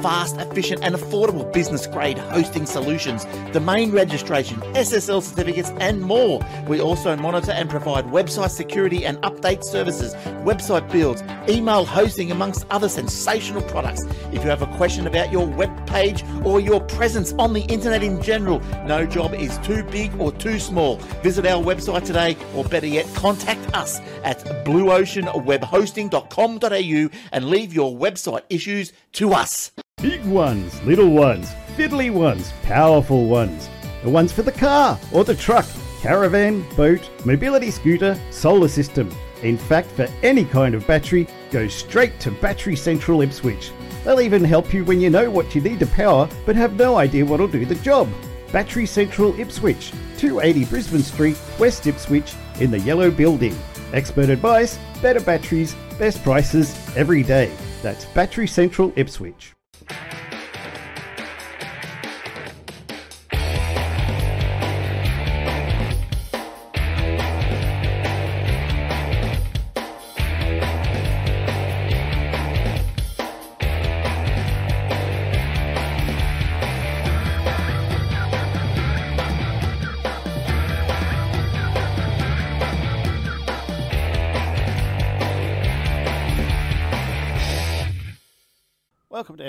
[0.00, 6.40] Fast, efficient, and affordable business grade hosting solutions, domain registration, SSL certificates, and more.
[6.66, 10.14] We also monitor and provide website security and update services,
[10.44, 14.04] website builds, email hosting, amongst other sensational products.
[14.32, 18.02] If you have a question about your web page or your presence on the internet
[18.02, 20.96] in general, no job is too big or too small.
[21.22, 28.42] Visit our website today, or better yet, contact us at blueoceanwebhosting.com.au and leave your website
[28.48, 29.67] issues to us.
[30.00, 33.68] Big ones, little ones, fiddly ones, powerful ones.
[34.04, 35.66] The ones for the car or the truck,
[36.00, 39.10] caravan, boat, mobility scooter, solar system.
[39.42, 43.72] In fact, for any kind of battery, go straight to Battery Central Ipswich.
[44.04, 46.96] They'll even help you when you know what you need to power but have no
[46.96, 48.08] idea what'll do the job.
[48.52, 53.56] Battery Central Ipswich, 280 Brisbane Street, West Ipswich, in the yellow building.
[53.92, 57.52] Expert advice, better batteries, best prices every day.
[57.82, 59.57] That's Battery Central Ipswich.
[59.90, 60.27] Welcome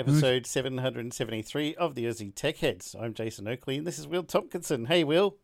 [0.00, 2.96] episode 773 of the Aussie Tech Heads.
[2.98, 4.86] I'm Jason Oakley and this is Will Tompkinson.
[4.86, 5.36] Hey, Will.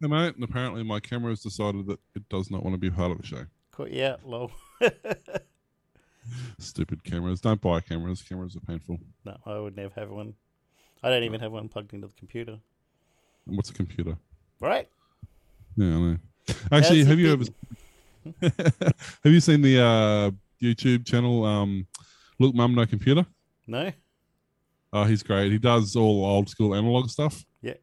[0.00, 2.88] Hey, mate, and apparently my camera has decided that it does not want to be
[2.88, 3.46] part of the show.
[3.90, 4.52] You out, lol.
[6.60, 7.40] Stupid cameras.
[7.40, 8.22] Don't buy cameras.
[8.22, 9.00] Cameras are painful.
[9.24, 10.34] no, I would never have one.
[11.02, 12.60] I don't even have one plugged into the computer.
[13.48, 14.16] And what's a computer?
[14.60, 14.88] Right?
[15.76, 16.16] Yeah, I know.
[16.70, 17.44] Actually, have you ever
[19.24, 20.30] have you seen the uh,
[20.62, 21.88] YouTube channel um,
[22.38, 23.26] Look Mum No Computer?
[23.70, 23.92] No?
[24.92, 25.52] Oh, he's great.
[25.52, 27.44] He does all old school analog stuff.
[27.62, 27.74] Yeah.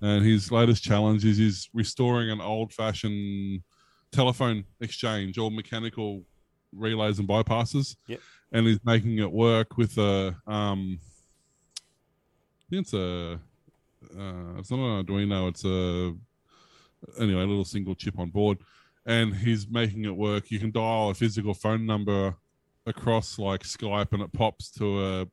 [0.00, 3.62] And his latest challenge is he's restoring an old fashioned
[4.12, 6.22] telephone exchange, all mechanical
[6.72, 7.96] relays and bypasses.
[8.06, 8.20] Yep.
[8.52, 13.40] And he's making it work with a um I think it's a
[14.16, 16.14] uh, it's not an Arduino, it's a
[17.20, 18.58] anyway, a little single chip on board.
[19.04, 20.50] And he's making it work.
[20.50, 22.36] You can dial a physical phone number
[22.90, 25.26] across like Skype and it pops to a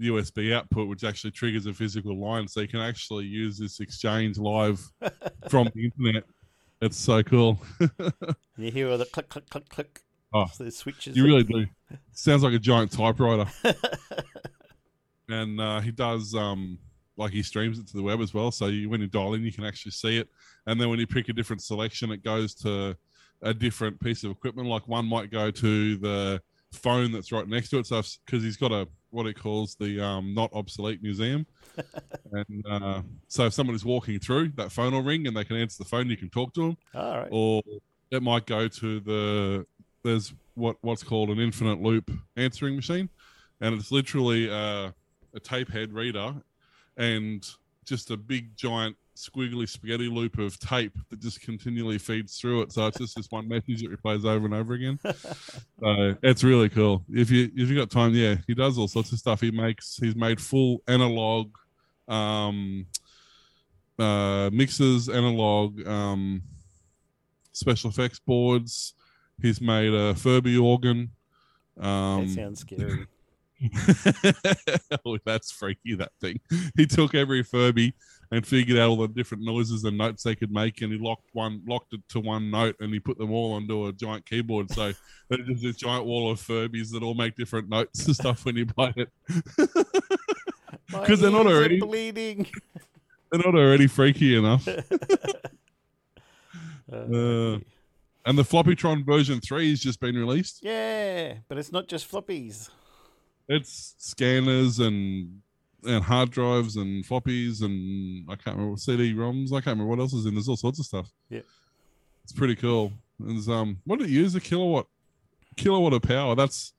[0.00, 2.46] USB output, which actually triggers a physical line.
[2.48, 4.80] So you can actually use this exchange live
[5.50, 6.24] from the internet.
[6.80, 7.60] It's so cool.
[8.56, 10.00] You hear all the click, click, click, click.
[10.34, 11.16] Oh, the switches.
[11.16, 11.66] you really do.
[12.12, 13.50] Sounds like a giant typewriter.
[15.30, 16.78] and uh, he does um
[17.16, 18.50] like he streams it to the web as well.
[18.50, 20.28] So you, when you dial in, you can actually see it.
[20.66, 22.96] And then when you pick a different selection, it goes to
[23.42, 24.68] a different piece of equipment.
[24.68, 26.42] Like one might go to the
[26.72, 27.86] phone that's right next to it.
[27.86, 31.46] So because he's got a what he calls the um, not obsolete museum.
[32.32, 35.56] and uh, so if someone is walking through, that phone will ring and they can
[35.56, 36.08] answer the phone.
[36.08, 37.28] You can talk to them All right.
[37.30, 37.62] or
[38.10, 39.66] it might go to the
[40.02, 43.08] there's what what's called an infinite loop answering machine,
[43.60, 44.90] and it's literally uh,
[45.34, 46.34] a tape head reader
[46.96, 47.46] and
[47.84, 52.72] just a big giant squiggly spaghetti loop of tape that just continually feeds through it.
[52.72, 54.98] So it's just this one message that replays over and over again.
[55.80, 57.04] so it's really cool.
[57.10, 59.40] If you if you got time, yeah, he does all sorts of stuff.
[59.40, 61.50] He makes he's made full analog
[62.08, 62.86] um
[63.98, 66.42] uh mixers, analog um
[67.52, 68.94] special effects boards.
[69.40, 71.10] He's made a Furby organ.
[71.78, 73.06] Um, that sounds scary.
[75.04, 76.40] oh, that's freaky, that thing.
[76.76, 77.94] He took every Furby
[78.32, 81.28] and figured out all the different noises and notes they could make, and he locked
[81.32, 84.70] one, locked it to one note, and he put them all onto a giant keyboard.
[84.70, 84.92] So
[85.28, 88.56] there's just this giant wall of Furbies that all make different notes and stuff when
[88.56, 89.10] you play it.
[90.90, 92.46] Because they're not already- bleeding.
[93.30, 94.66] They're not already freaky enough.
[94.66, 94.80] Uh,
[96.92, 100.60] and the Floppytron version three has just been released.
[100.64, 102.70] yeah, but it's not just floppies.
[103.48, 105.42] It's scanners and
[105.84, 109.48] and hard drives and floppies and I can't remember CD ROMs.
[109.48, 110.34] I can't remember what else is in.
[110.34, 111.10] There's all sorts of stuff.
[111.28, 111.40] Yeah.
[112.22, 112.92] it's pretty cool.
[113.18, 114.34] There's um, what did it use?
[114.34, 114.86] A kilowatt
[115.56, 116.34] kilowatt of power.
[116.34, 116.72] That's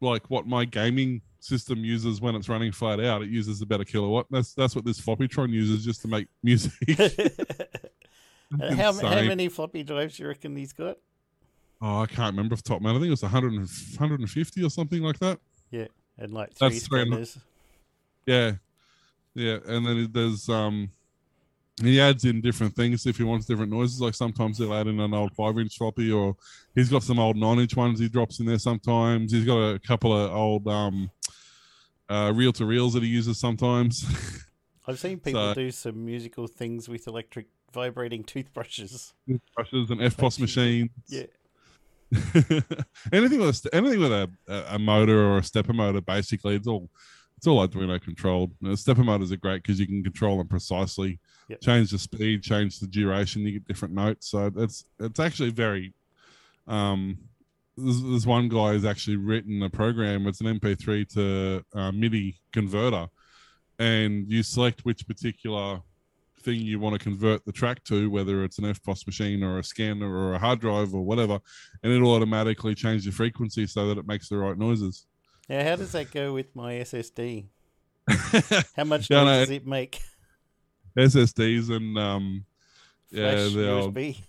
[0.00, 3.22] like what my gaming system uses when it's running flat out.
[3.22, 4.26] It uses about a kilowatt.
[4.30, 6.72] That's that's what this Floppytron uses just to make music.
[8.60, 10.98] How, how many floppy drives do you reckon he's got?
[11.80, 12.94] Oh, I can't remember off the top, man.
[12.94, 15.40] I think it was 100 150 or something like that.
[15.70, 15.86] Yeah,
[16.18, 17.38] and like three That's and scanners.
[18.26, 18.52] Yeah,
[19.34, 20.90] yeah, and then there's um,
[21.82, 24.00] he adds in different things if he wants different noises.
[24.00, 26.36] Like sometimes he'll add in an old five inch floppy, or
[26.74, 28.58] he's got some old nine inch ones he drops in there.
[28.58, 31.10] Sometimes he's got a couple of old um,
[32.08, 34.04] uh, reel to reels that he uses sometimes.
[34.86, 39.12] I've seen people So- do some musical things with electric vibrating toothbrushes.
[39.56, 40.90] brushes and EFTPOS machines.
[41.08, 41.24] Yeah.
[43.12, 44.30] anything with a, anything with a,
[44.68, 46.88] a motor or a stepper motor, basically, it's all
[47.44, 48.52] it's all Arduino controlled.
[48.62, 51.20] And stepper motors are great because you can control them precisely,
[51.50, 51.60] Yep.
[51.60, 53.42] change the speed, change the duration.
[53.42, 55.92] You get different notes, so it's it's actually very.
[56.66, 57.18] Um,
[57.76, 60.26] there's, there's one guy who's actually written a program.
[60.26, 63.08] It's an MP3 to uh, MIDI converter,
[63.78, 65.82] and you select which particular
[66.40, 69.64] thing you want to convert the track to, whether it's an EFTPOS machine or a
[69.64, 71.38] scanner or a hard drive or whatever,
[71.82, 75.06] and it'll automatically change the frequency so that it makes the right noises.
[75.48, 77.44] Now, how does that go with my SSD?
[78.76, 80.00] How much noise no, does it make?
[80.96, 82.44] SSDs and um,
[83.10, 84.20] yeah, Flash the old, USB.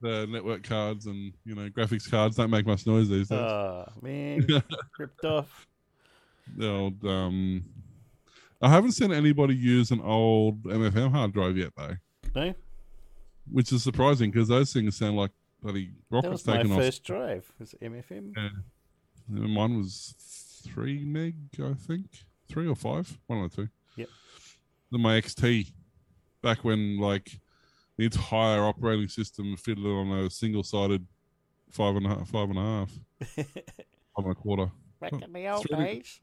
[0.00, 3.38] the network cards and you know graphics cards don't make much noise these days.
[3.38, 4.46] Oh man,
[4.98, 5.66] ripped off.
[6.56, 7.64] the old um,
[8.60, 11.96] I haven't seen anybody use an old MFM hard drive yet though,
[12.34, 12.54] No,
[13.50, 16.68] which is surprising because those things sound like bloody that was my off.
[16.68, 17.50] first drive.
[17.58, 18.32] Was MFM?
[18.36, 18.48] Yeah.
[19.28, 20.14] Mine was
[20.64, 22.06] three meg, I think,
[22.48, 23.68] three or five, one or two.
[23.96, 24.08] Yep.
[24.90, 25.72] Then my XT,
[26.42, 27.40] back when like
[27.96, 31.06] the entire operating system fitted on a single-sided
[31.70, 32.90] five and a half, five and a half,
[33.36, 34.70] five and a quarter,
[35.00, 36.20] Back in the old It's really- days.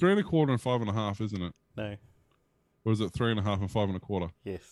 [0.00, 1.52] three and a quarter and five and a half, isn't it?
[1.76, 1.96] No.
[2.84, 4.28] Or is it three and a half and five and a quarter?
[4.44, 4.62] Yes.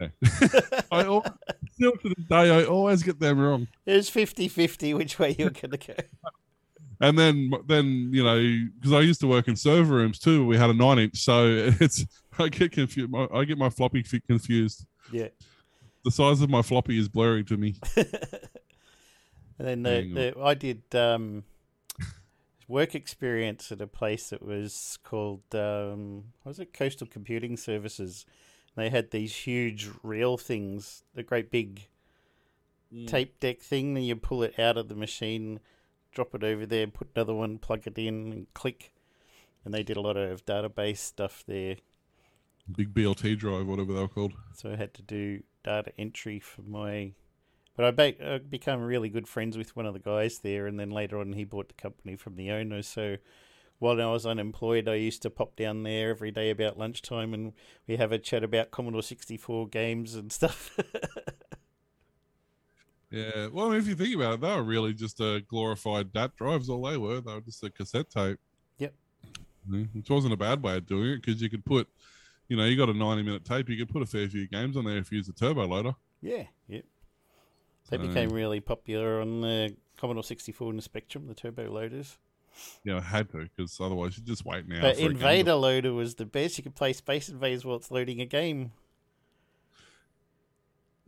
[0.90, 1.26] I al-
[1.72, 3.68] still to this day I always get them wrong.
[3.84, 5.94] It was 50-50 which way you were going to go.
[7.00, 10.44] And then, then you know, because I used to work in server rooms too.
[10.46, 11.46] We had a nine-inch, so
[11.80, 12.04] it's
[12.38, 13.10] I get confused.
[13.32, 14.86] I get my floppy confused.
[15.10, 15.28] Yeah.
[16.04, 17.76] The size of my floppy is blurry to me.
[19.60, 21.44] And then the, the, I did um,
[22.66, 28.24] work experience at a place that was called um, what was it Coastal Computing Services.
[28.74, 31.88] They had these huge reel things, the great big
[33.06, 33.96] tape deck thing.
[33.96, 35.60] and you pull it out of the machine,
[36.12, 38.92] drop it over there, put another one, plug it in, and click.
[39.64, 41.76] And they did a lot of database stuff there.
[42.76, 44.32] Big DLT drive, whatever they were called.
[44.54, 47.12] So I had to do data entry for my.
[47.76, 50.78] But I, ba- I became really good friends with one of the guys there, and
[50.78, 52.82] then later on he bought the company from the owner.
[52.82, 53.16] So
[53.78, 57.52] while I was unemployed, I used to pop down there every day about lunchtime, and
[57.86, 60.78] we have a chat about Commodore sixty four games and stuff.
[63.10, 63.48] Yeah.
[63.52, 66.36] Well, I mean, if you think about it, they were really just a glorified DAT
[66.36, 66.68] drives.
[66.68, 68.38] All they were, they were just a cassette tape.
[68.78, 68.94] Yep.
[69.94, 71.88] Which wasn't a bad way of doing it because you could put,
[72.48, 73.68] you know, you got a ninety-minute tape.
[73.68, 75.94] You could put a fair few games on there if you use a turbo loader.
[76.22, 76.84] yeah, yep.
[77.88, 81.70] They So- became really popular on the Commodore sixty four and the Spectrum, the turbo
[81.70, 82.16] loaders.
[82.84, 84.80] Yeah, I had to because otherwise you're just wait now.
[84.80, 86.58] But for a game to- Invader Loader was the best.
[86.58, 88.72] You could play Space Invaders while it's loading a game.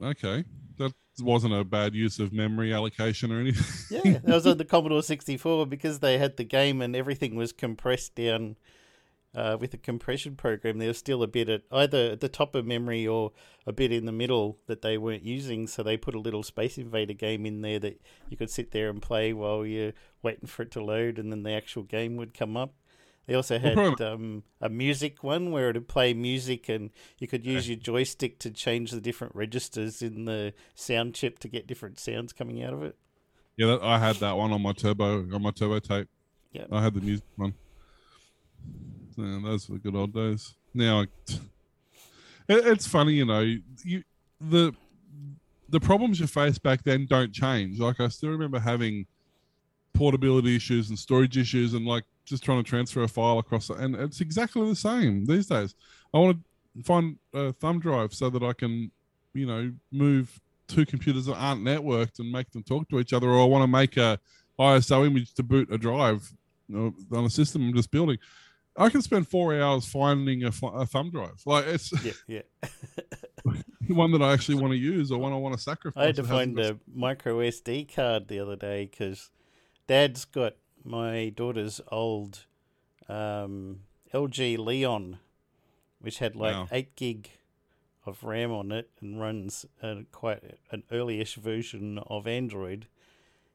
[0.02, 0.44] Okay,
[0.78, 4.00] that wasn't a bad use of memory allocation or anything.
[4.04, 7.52] Yeah, that was on the Commodore 64 because they had the game and everything was
[7.52, 8.56] compressed down
[9.34, 10.78] uh, with a compression program.
[10.78, 13.32] There was still a bit at either at the top of memory or
[13.66, 15.66] a bit in the middle that they weren't using.
[15.66, 18.90] So they put a little Space Invader game in there that you could sit there
[18.90, 19.92] and play while you're
[20.22, 22.74] waiting for it to load, and then the actual game would come up.
[23.26, 27.46] They also had um, a music one where it would play music, and you could
[27.46, 32.00] use your joystick to change the different registers in the sound chip to get different
[32.00, 32.96] sounds coming out of it.
[33.56, 36.08] yeah, that, I had that one on my turbo on my turbo tape.
[36.52, 36.68] Yep.
[36.72, 37.54] I had the music one.
[39.14, 40.54] So, yeah, those were the good old days.
[40.74, 41.40] Now, it,
[42.48, 43.40] it's funny, you know,
[43.84, 44.02] you
[44.40, 44.74] the
[45.68, 47.78] the problems you face back then don't change.
[47.78, 49.06] Like I still remember having
[49.94, 53.94] portability issues and storage issues, and like just trying to transfer a file across, and
[53.96, 55.74] it's exactly the same these days.
[56.14, 56.38] I want
[56.76, 58.90] to find a thumb drive so that I can,
[59.34, 63.28] you know, move two computers that aren't networked and make them talk to each other,
[63.28, 64.18] or I want to make a
[64.58, 66.32] ISO image to boot a drive
[66.68, 68.18] you know, on a system I'm just building.
[68.76, 71.42] I can spend four hours finding a, a thumb drive.
[71.44, 72.68] Like it's Yeah, yeah.
[73.88, 76.02] one that I actually want to use or one I want to sacrifice.
[76.02, 79.30] I had to find a micro SD card the other day because
[79.86, 82.46] Dad's got my daughter's old
[83.08, 83.80] um,
[84.12, 85.18] LG Leon,
[86.00, 86.68] which had like Wow.
[86.72, 87.30] eight gig
[88.04, 92.86] of RAM on it and runs uh, quite an early-ish version of Android,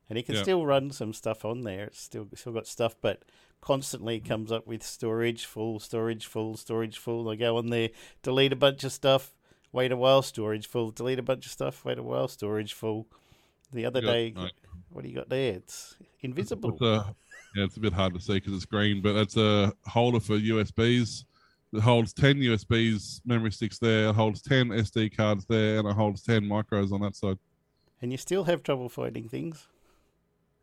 [0.10, 0.44] and it can Yeah.
[0.44, 1.86] still run some stuff on there.
[1.86, 3.24] It's still still got stuff, but
[3.60, 7.28] constantly comes up with storage full, storage full, storage full.
[7.30, 7.90] I go on there,
[8.22, 9.34] delete a bunch of stuff,
[9.72, 13.08] wait a while, storage full, delete a bunch of stuff, wait a while, storage full.
[13.74, 14.54] The other got- day, right.
[14.92, 15.54] what do you got there?
[15.56, 16.72] It's invisible.
[16.72, 17.06] With the,
[17.56, 20.38] Yeah, it's a bit hard to see because it's green, but it's a holder for
[20.38, 21.24] USBs.
[21.74, 25.96] It holds 10 USBs memory sticks there, it holds 10 SD cards there, and it
[25.96, 27.38] holds 10 micros on that side.
[28.02, 29.68] And you still have trouble finding things.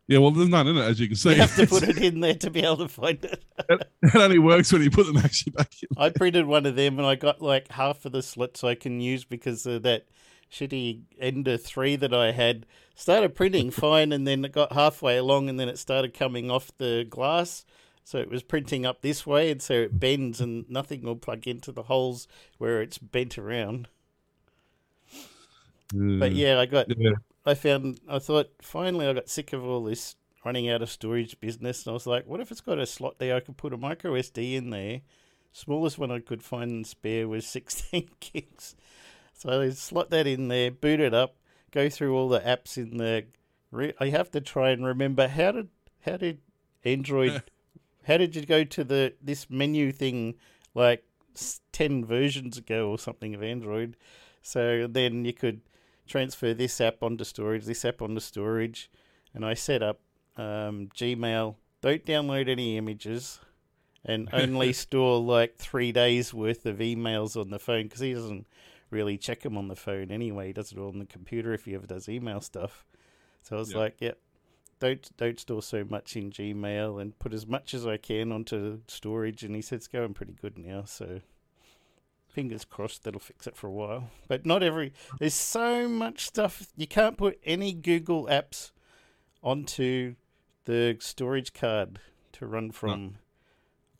[0.07, 1.31] Yeah, well, there's none in it, as you can see.
[1.31, 3.43] You have to put it in there to be able to find it.
[3.69, 5.89] it only works when you put them actually back in.
[5.97, 8.99] I printed one of them and I got like half of the slots I can
[8.99, 10.05] use because of that
[10.51, 12.65] shitty Ender 3 that I had.
[12.95, 16.71] Started printing fine and then it got halfway along and then it started coming off
[16.77, 17.65] the glass.
[18.03, 21.47] So it was printing up this way and so it bends and nothing will plug
[21.47, 23.87] into the holes where it's bent around.
[25.89, 26.35] But hmm.
[26.35, 27.11] yeah, I got Yeah.
[27.45, 31.39] I found I thought finally I got sick of all this running out of storage
[31.39, 33.73] business and I was like, what if it's got a slot there I could put
[33.73, 35.01] a micro SD in there?
[35.51, 38.75] Smallest one I could find and spare was sixteen gigs.
[39.35, 41.35] So I slot that in there, boot it up,
[41.71, 43.23] go through all the apps in there.
[43.99, 45.69] I have to try and remember how did
[46.05, 46.39] how did
[46.85, 47.43] Android
[48.05, 50.35] how did you go to the this menu thing
[50.73, 51.03] like
[51.73, 53.97] 10 versions ago or something of Android?
[54.41, 55.61] So then you could
[56.07, 58.89] transfer this app onto storage, this app onto storage,
[59.33, 59.99] and I set up
[60.37, 61.55] um, Gmail.
[61.81, 63.39] Don't download any images,
[64.05, 68.47] and only store like three days worth of emails on the phone because he doesn't
[68.89, 70.47] really check them on the phone anyway.
[70.47, 72.85] He does it all on the computer if he ever does email stuff.
[73.41, 73.77] So I was Yeah.
[73.79, 74.19] like, yep.
[74.79, 78.81] Don't don't store so much in Gmail and put as much as I can onto
[78.87, 79.41] storage.
[79.43, 80.83] And he said it's going pretty good now.
[80.83, 81.21] So
[82.27, 84.09] fingers crossed that'll fix it for a while.
[84.27, 84.91] But not every.
[85.19, 88.71] There's so much stuff you can't put any Google apps
[89.41, 90.15] onto
[90.65, 91.99] the storage card
[92.33, 93.17] to run from.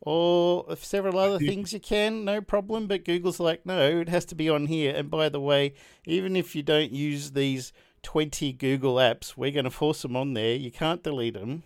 [0.08, 2.86] Or several other things you can, no problem.
[2.86, 4.94] But Google's like, no, it has to be on here.
[4.94, 5.74] And by the way,
[6.06, 7.72] even if you don't use these
[8.04, 10.54] 20 Google apps, we're going to force them on there.
[10.54, 11.64] You can't delete them.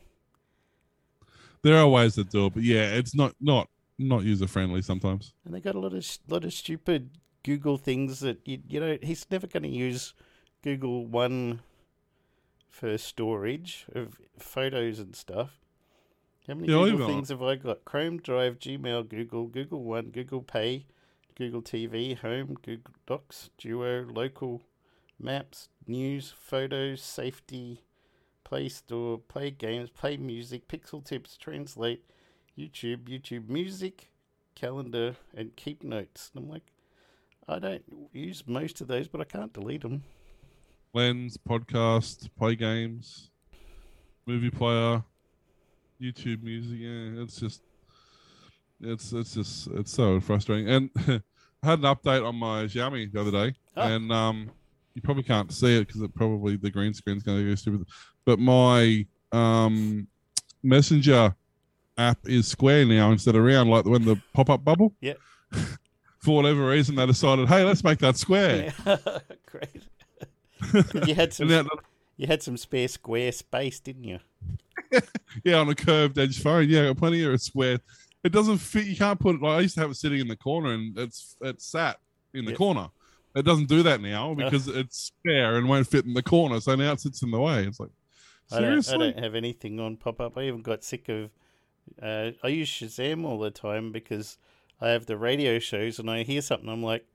[1.61, 3.69] There are ways to do it, but yeah, it's not not
[3.99, 5.35] not user friendly sometimes.
[5.45, 7.11] And they got a lot of lot of stupid
[7.45, 10.15] Google things that you you know he's never going to use
[10.63, 11.61] Google One
[12.71, 15.61] for storage of photos and stuff.
[16.51, 17.85] How many Yeah, Google things have I got?
[17.85, 20.85] Chrome Drive, Gmail, Google, Google One, Google Pay,
[21.37, 24.61] Google TV, Home, Google Docs, Duo, Local,
[25.17, 27.85] Maps, News, Photos, Safety,
[28.43, 32.05] Play Store, Play Games, Play Music, Pixel Tips, Translate,
[32.59, 34.11] YouTube, YouTube Music,
[34.57, 36.33] Calendar, and Keep Notes.
[36.35, 36.73] And I'm like,
[37.47, 40.03] I don't use most of those, but I can't delete them.
[40.95, 43.31] Lens, podcast, play games,
[44.27, 45.05] movie player,
[46.01, 46.79] YouTube music.
[46.79, 47.63] Yeah, it's just
[48.81, 50.69] it's it's just it's so frustrating.
[50.69, 50.91] And
[51.63, 53.83] I had an update on my Xiaomi the other day, Oh.
[53.83, 54.51] and um,
[54.95, 57.87] you probably can't see it because it probably the green screen's going to go stupid.
[58.25, 60.07] But my um
[60.63, 61.35] Messenger
[61.97, 64.95] app is square now instead of round, like when the pop up bubble.
[65.01, 65.19] Yep.
[66.21, 68.75] For whatever reason, they decided, hey, let's make that square.
[69.47, 69.83] Great.
[70.71, 71.49] 'Cause you had some
[72.21, 74.19] you had some spare square space, didn't you?
[75.45, 76.69] Yeah, on a curved edge phone.
[76.69, 77.79] Yeah, got plenty of square.
[78.25, 78.87] It doesn't fit.
[78.87, 79.43] You can't put it.
[79.43, 81.99] Like I used to have it sitting in the corner, and it's it's sat
[82.35, 82.59] in the Yep.
[82.59, 82.89] corner.
[83.37, 86.59] It doesn't do that now because it's spare and won't fit in the corner.
[86.61, 87.65] So now it sits in the way.
[87.65, 87.91] It's like
[88.51, 88.95] I don't, seriously.
[88.95, 90.37] I don't have anything on pop up.
[90.37, 91.31] I even got sick of.
[92.03, 94.37] Uh, I use Shazam all the time because
[94.81, 96.69] I have the radio shows and I hear something.
[96.69, 97.07] I'm like,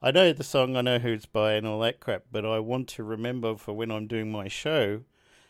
[0.00, 2.60] I know the song, I know who it's by, and all that crap, but I
[2.60, 5.02] want to remember for when I'm doing my show.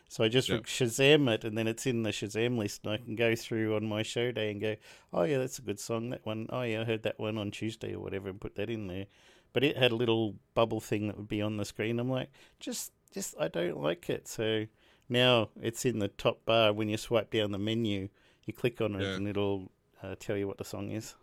[0.07, 0.63] So I just Yep.
[0.63, 3.85] Shazam it, and then it's in the Shazam list, and I can go through on
[3.85, 4.75] my show day and go,
[5.13, 6.09] "Oh yeah, that's a good song.
[6.09, 8.71] That one, oh yeah, I heard that one on Tuesday or whatever, and put that
[8.71, 9.05] in there."
[9.53, 11.99] But it had a little bubble thing that would be on the screen.
[11.99, 12.29] I'm like,
[12.59, 14.27] just, just, I don't like it.
[14.27, 14.65] So
[15.09, 18.09] now it's in the top bar when you swipe down the menu.
[18.45, 19.15] You click on it, Yeah.
[19.15, 21.13] and it'll uh, tell you what the song is.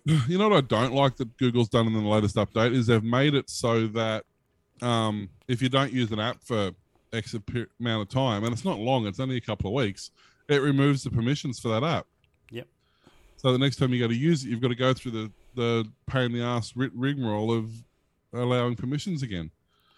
[0.28, 3.02] you know what I don't like that Google's done in the latest update is they've
[3.02, 4.24] made it so that
[4.82, 6.72] um, if you don't use an app for
[7.12, 7.34] X
[7.80, 10.10] amount of time, and it's not long, it's only a couple of weeks,
[10.48, 12.06] it removes the permissions for that app.
[12.50, 12.66] Yep.
[13.36, 15.32] So the next time you go to use it, you've got to go through the
[15.54, 17.70] the pain in the ass rigmarole of
[18.34, 19.50] allowing permissions again.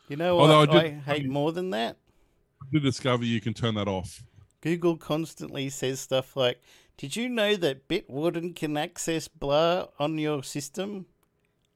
[0.08, 1.96] You know Although what I I, did- hate more than that?
[2.62, 4.22] I did discover you can turn that off.
[4.60, 6.60] Google constantly says stuff like,
[6.96, 11.06] "Did you know that Bitwarden can access blah on your system?"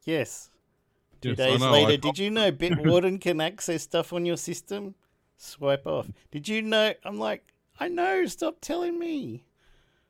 [0.04, 0.50] Yes.
[1.20, 4.94] Two Yes, days later, I- did you know Bitwarden can access stuff on your system?
[5.36, 6.08] Swipe off.
[6.30, 6.92] Did you know?
[7.04, 7.44] I'm like,
[7.78, 8.26] I know.
[8.26, 9.44] Stop telling me.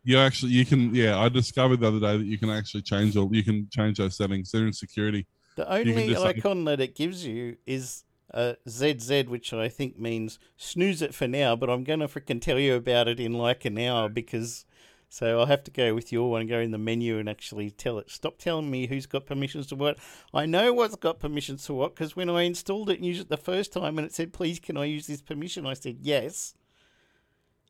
[0.05, 1.19] You actually, you can, yeah.
[1.19, 4.17] I discovered the other day that you can actually change all, you can change those
[4.17, 4.50] settings.
[4.50, 5.26] They're in security.
[5.55, 11.03] The only icon that it gives you is uh, ZZ, which I think means snooze
[11.03, 13.79] it for now, but I'm going to frickin' tell you about it in like an
[13.79, 14.65] hour because.
[15.09, 17.99] So I'll have to go with your one, go in the menu and actually tell
[17.99, 18.11] it.
[18.11, 19.99] Stop telling me who's got permissions to what.
[20.33, 23.29] I know what's got permissions to what because when I installed it and used it
[23.29, 25.67] the first time and it said, please, can I use this permission?
[25.67, 26.55] I said, yes.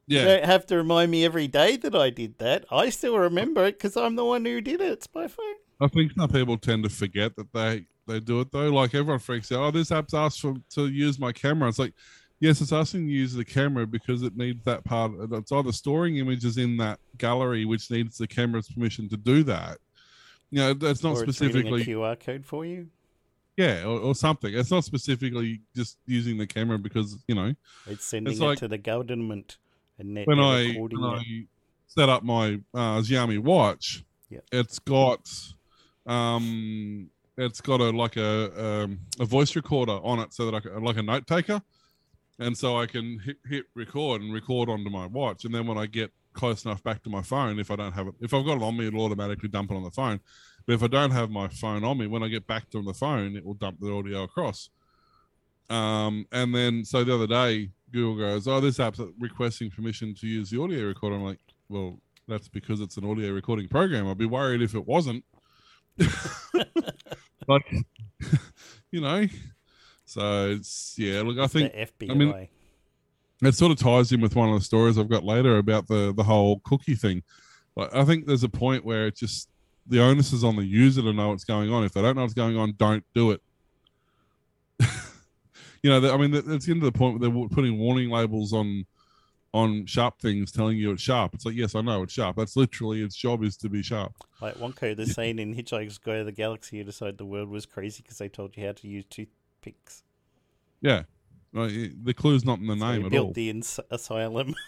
[0.06, 2.64] You Yeah, don't have to remind me every day that I did that.
[2.70, 4.92] I still remember it because I'm the one who did it.
[4.92, 5.54] It's my phone.
[5.80, 8.68] I think some people tend to forget that they they do it though.
[8.70, 9.60] Like everyone freaks out.
[9.60, 11.68] Oh, this app's asked for to use my camera.
[11.68, 11.94] It's like,
[12.40, 15.12] yes, it's asking you to use the camera because it needs that part.
[15.32, 19.78] It's either storing images in that gallery, which needs the camera's permission to do that.
[20.50, 22.88] You know, that's not or it's a specifically QR code for you.
[23.56, 24.52] yeah, or, or something.
[24.54, 27.54] It's not specifically just using the camera because you know
[27.86, 29.56] It's sending It's it like- to the government
[29.98, 30.98] and when I when it.
[31.00, 31.46] I
[31.86, 34.40] set up my uh, Xiaomi watch, Yeah.
[34.50, 35.30] it's got
[36.06, 40.60] um, it's got a like a um, a voice recorder on it, so that I
[40.60, 41.62] can, like a note taker,
[42.38, 45.78] and so I can hit, hit record and record onto my watch, and then when
[45.78, 48.44] I get close enough back to my phone, if I don't have it, if I've
[48.44, 50.20] got it on me, it'll automatically dump it on the phone.
[50.66, 52.94] But if I don't have my phone on me, when I get back to the
[52.94, 54.70] phone, it will dump the audio across.
[55.70, 60.26] Um, and then so the other day, Google goes, "Oh, this app's requesting permission to
[60.26, 64.06] use the audio recorder." I'm like, "Well, that's because it's an audio recording program.
[64.06, 65.24] I'd be worried if it wasn't."
[67.48, 67.74] like,
[68.90, 69.26] you know.
[70.04, 71.22] So it's yeah.
[71.22, 71.72] Look, I think.
[72.10, 72.28] I mean-
[73.42, 76.12] it sort of ties in with one of the stories I've got later about the
[76.14, 77.22] the whole cookie thing.
[77.74, 79.48] Like, I think there's a point where it just
[79.86, 81.84] the onus is on the user to know what's going on.
[81.84, 83.42] If they don't know what's going on, don't do it.
[85.82, 88.86] you know, I mean, it's getting to the point where they're putting warning labels on
[89.54, 91.34] on sharp things, telling you it's sharp.
[91.34, 92.36] It's like, yes, I know it's sharp.
[92.36, 94.14] That's literally its job is to be sharp.
[94.40, 97.66] like Wonko the Sane in Hitchhiker's Guide to the Galaxy, you decided the world was
[97.66, 100.04] crazy because they told you how to use toothpicks.
[100.80, 101.02] Yeah,
[101.52, 103.32] Like, it- the clue's not in the So name at built all.
[103.34, 104.54] the ins- asylum.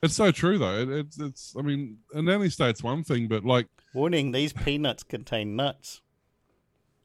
[0.00, 0.78] It's so true though.
[0.82, 1.54] It, it's it's.
[1.58, 3.66] I mean, a nanny state's one thing, but like.
[3.94, 6.02] Warning: These peanuts contain nuts.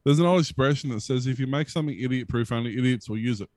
[0.04, 3.18] There's an old expression that says if you make something idiot proof, only idiots will
[3.18, 3.50] use it.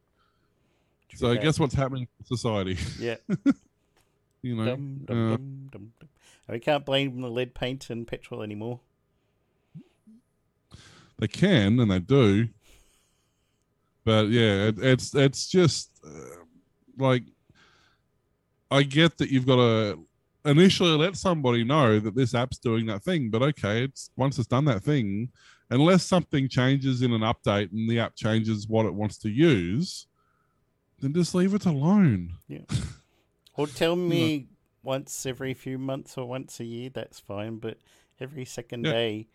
[1.15, 3.17] So I guess what's happening in society, Yeah.
[4.43, 6.09] you know, Dum, dum, uh, dum, dum, dum.
[6.49, 8.81] And we can't blame the lead paint and petrol anymore.
[11.19, 12.49] they can and they do,
[14.05, 16.45] but yeah, it, it's it's just uh,
[16.99, 17.23] like
[18.71, 20.07] I get that you've got to
[20.45, 24.47] initially let somebody know that this app's doing that thing, but okay, it's once it's
[24.47, 25.31] done that thing,
[25.71, 30.07] unless something changes in an update and the app changes what it wants to use,
[31.01, 32.35] then just leave it alone.
[32.49, 32.61] Yeah.
[33.59, 34.49] Or tell me
[34.83, 37.57] once every few months or once a year, that's fine.
[37.57, 37.79] But
[38.21, 38.93] every second Yeah.
[38.93, 39.29] day,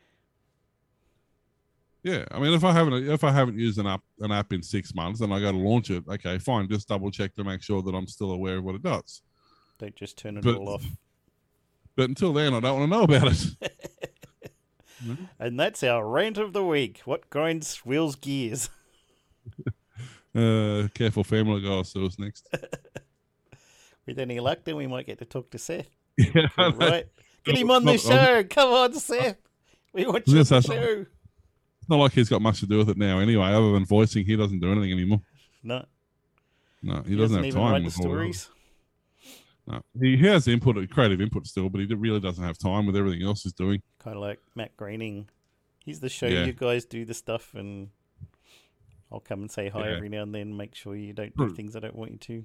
[2.03, 4.61] Yeah, I mean, if I haven't if I haven't used an app an app in
[4.61, 7.63] six months and I go to launch it, okay, fine, just double check to make
[7.63, 9.23] sure that I'm still aware of what it does.
[9.79, 10.85] don't just turn it But- all off.
[11.95, 13.45] But until then, I don't want to know about it.
[15.03, 15.25] Mm-hmm.
[15.39, 17.01] And that's our rant of the week.
[17.05, 18.69] What grinds wheels gears?
[20.33, 22.47] Uh, careful, family guy us next.
[24.05, 25.89] With any luck, then we might get to talk to Seth.
[26.17, 26.47] yeah.
[26.57, 27.05] Right?
[27.43, 28.43] Get him on the not- show.
[28.49, 29.37] Come on, Seth.
[29.93, 31.05] We want you Yes, show.
[31.81, 33.47] It's not like he's got much to do with it now, anyway.
[33.51, 35.21] Other than voicing, he doesn't do anything anymore.
[35.63, 35.85] No,
[36.81, 37.71] No, he, he, doesn't, have even time.
[37.73, 38.09] write the with all that.
[38.09, 38.49] stories.
[39.67, 39.81] No.
[39.99, 43.43] He, has input, creative input still, but he really doesn't have time with everything else
[43.43, 43.81] he's doing.
[43.99, 45.29] Kind of like Matt Groening.
[45.85, 46.27] He's the show.
[46.27, 46.45] Yeah.
[46.45, 47.89] You guys do the stuff, and
[49.11, 49.95] I'll come and say hi Yeah.
[49.95, 50.55] every now and then.
[50.55, 52.43] Make sure you don't do things I don't want you to.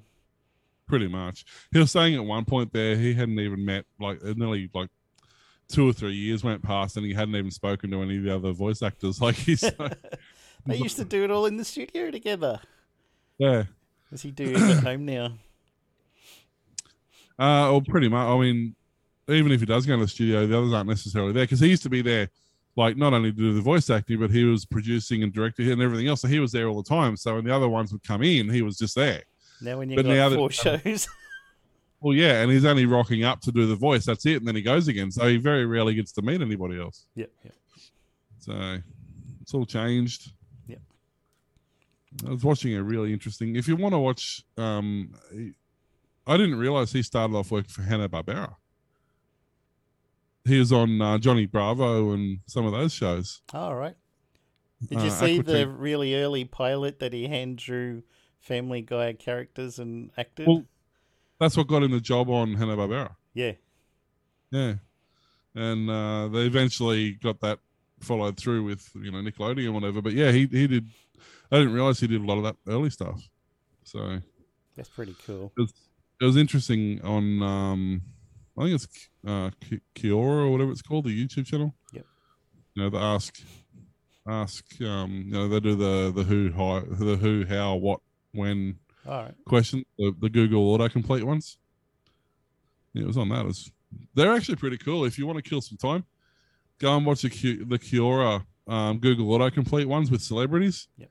[0.89, 1.45] pretty much.
[1.73, 4.89] He was saying at one point there he hadn't even met like nearly like
[5.69, 8.35] two or three years went past and he hadn't even spoken to any of the
[8.35, 9.21] other voice actors.
[9.21, 9.63] Like he's
[10.67, 12.61] They used to do it all in the studio together.
[13.39, 13.65] yeah.
[14.11, 15.33] Does he do it at home now?
[17.39, 18.75] Uh well pretty much I mean
[19.29, 21.69] even if he does go to the studio, the others aren't necessarily there because he
[21.69, 22.31] used to be there
[22.77, 25.81] like not only to do the voice acting, but he was producing and directing and
[25.83, 26.21] everything else.
[26.21, 27.17] So he was there all the time.
[27.17, 29.23] So when the other ones would come in, he was just there.
[29.63, 31.09] Now when you've But got that- four shows,
[32.01, 34.05] Well, yeah, and he's only rocking up to do the voice.
[34.05, 35.11] That's it, and then he goes again.
[35.11, 37.07] So he very rarely gets to meet anybody else.
[37.17, 37.51] yeah, yeah.
[38.39, 38.79] So
[39.41, 40.31] it's all changed.
[40.69, 40.81] Yep.
[42.27, 43.57] I was watching a really interesting.
[43.57, 45.15] If you want to watch, um,
[46.27, 48.55] I didn't realize he started off working for Hanna Barbera.
[50.47, 53.43] He was on uh, Johnny Bravo and some of those shows.
[53.53, 53.97] All right.
[54.89, 58.03] Did you Uh, see the really early pilot that he hand drew
[58.39, 60.47] Family Guy characters and acted?
[60.47, 60.67] Well-
[61.41, 63.17] That's what got him the job on Hanna Barbera.
[63.35, 63.53] yeah.
[64.53, 64.75] Yeah,
[65.57, 67.59] and uh, they eventually got that
[68.01, 70.01] followed through with you know Nickelodeon and whatever.
[70.01, 70.87] But yeah, he he did.
[71.51, 73.21] I didn't realize he did a lot of that early stuff.
[73.83, 74.21] So
[74.77, 75.53] That's pretty cool.
[75.59, 75.73] it was,
[76.21, 78.03] it was interesting on um
[78.57, 78.87] I think it's
[79.27, 81.75] uh Ki- Kiora or whatever it's called, the YouTube channel.
[81.93, 82.05] Yep.
[82.75, 83.41] You know, the ask
[84.29, 88.01] ask um you know, they do the the who how the who, how, what,
[88.33, 89.35] when All right.
[89.47, 91.59] question, the, the Google autocomplete ones.
[92.93, 93.41] Yeah, it was on that.
[93.41, 93.71] It was,
[94.15, 95.05] they're actually pretty cool.
[95.05, 96.05] If you want to kill some time,
[96.79, 100.89] go and watch the Ki- the Kiora um, Google autocomplete ones with celebrities.
[100.99, 101.11] Yep.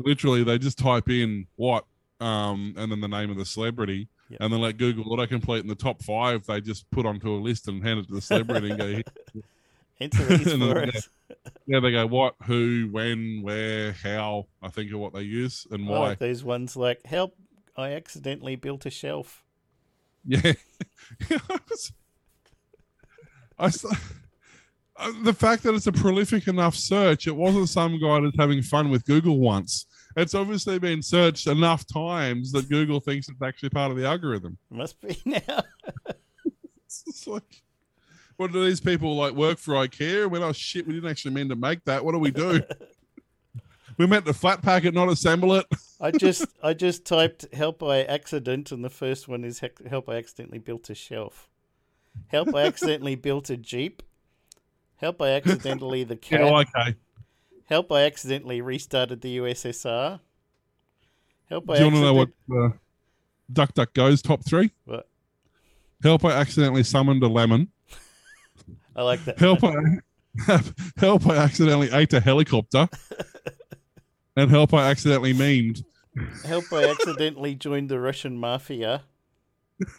[0.00, 1.84] Literally, they just type in what
[2.20, 4.40] um, and then the name of the celebrity, Yep.
[4.42, 6.44] and then let Google autocomplete in the top five.
[6.44, 9.02] They just put onto a list and hand it to the celebrity and go.
[10.00, 11.08] Enter these for then, us.
[11.66, 14.46] yeah, they go what, who, when, where, how.
[14.62, 15.98] I think are what they use and I why.
[15.98, 17.34] like those ones like, help,
[17.76, 19.42] I accidentally built a shelf.
[20.24, 20.52] Yeah.
[21.30, 21.92] I was-
[23.58, 23.70] I
[25.00, 28.62] uh, the fact that it's a prolific enough search, it wasn't some guy that's having
[28.62, 29.86] fun with Google once.
[30.18, 34.58] It's obviously been searched enough times that Google thinks it's actually part of the algorithm.
[34.68, 35.62] Must be now.
[37.06, 37.62] It's like,
[38.36, 40.28] what do these people like work for IKEA?
[40.28, 42.04] When oh shit, we didn't actually mean to make that.
[42.04, 42.60] What do we do?
[43.96, 45.66] we meant to flat pack it, not assemble it.
[46.00, 50.16] I just I just typed help by accident, and the first one is help I
[50.16, 51.48] accidentally built a shelf.
[52.26, 54.02] Help I accidentally built a jeep.
[54.96, 56.40] Help I accidentally the cat.
[56.40, 56.96] Yeah, okay.
[57.68, 60.20] Help I accidentally restarted the USSR.
[61.50, 62.30] Help I Do you want to know what
[63.52, 64.70] Duck uh, DuckDuckGo's top three?
[64.86, 65.06] What?
[66.02, 66.24] Help!
[66.24, 67.68] I accidentally summoned a lemon.
[68.96, 69.38] I like that.
[69.38, 69.62] Help!
[69.64, 70.00] I
[70.96, 71.26] help!
[71.26, 72.88] I accidentally ate a helicopter.
[74.36, 74.72] and help!
[74.72, 75.84] I accidentally memed.
[76.46, 79.02] Help I accidentally joined the Russian mafia.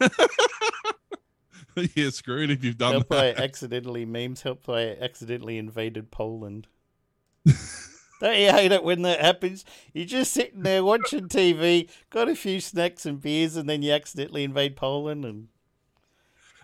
[1.94, 3.06] You're screwed if you've done that.
[3.08, 4.42] Help I accidentally memes.
[4.42, 6.66] Help I accidentally invaded Poland.
[7.46, 9.64] Don't you hate it when that happens?
[9.94, 13.92] You're just sitting there watching TV, got a few snacks and beers, and then you
[13.92, 15.24] accidentally invade Poland.
[15.24, 15.48] And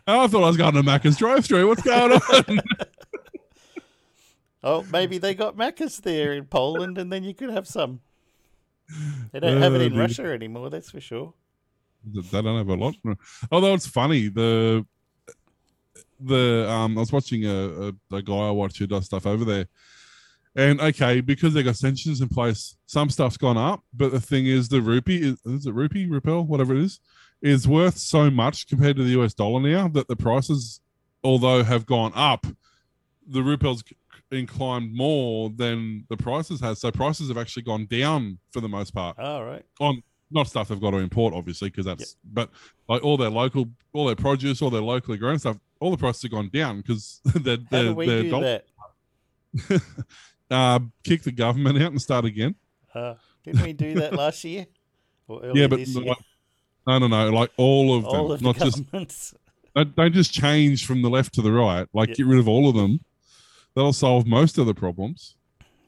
[0.06, 1.66] Oh, I thought I was going to Macca's drive-through.
[1.66, 2.60] What's going on?
[4.62, 8.00] oh, maybe they got Macca's there in Poland, and then you could have some.
[9.32, 10.00] They don't have it Oh, in dear.
[10.00, 11.34] Russia anymore, that's for sure.
[12.04, 12.94] they don't have a lot.
[13.50, 14.86] Although it's funny, the
[16.20, 19.44] the um, I was watching a, a, a guy I watch who does stuff over
[19.44, 19.66] there,
[20.56, 23.82] and okay, because they got sanctions in place, some stuff's gone up.
[23.92, 26.98] But the thing is, the rupee is, is it rupee, rupel, whatever it is,
[27.42, 30.80] is worth so much compared to the US dollar now that the prices,
[31.22, 32.46] although have gone up,
[33.28, 33.84] the rupel's
[34.30, 36.80] inclined more than the prices has.
[36.80, 39.64] So prices have actually gone down for the most part All right.
[39.78, 42.50] on not stuff they've got to import, obviously, because that's but
[42.88, 46.22] like all their local, all their produce, all their locally grown stuff, all the prices
[46.22, 48.64] have gone down because they're How they're, do we they're do dol- that?
[50.50, 52.54] uh, kick the government out and start again.
[52.94, 54.66] Uh, didn't we do that last year?
[55.28, 56.04] Or yeah, but year?
[56.04, 56.18] like,
[56.86, 59.34] no, no, no, like all of all them, of the not just governments.
[59.74, 61.88] don't, don't just change from the left to the right.
[61.92, 63.00] Like get rid of all of them.
[63.74, 65.34] That'll solve most of the problems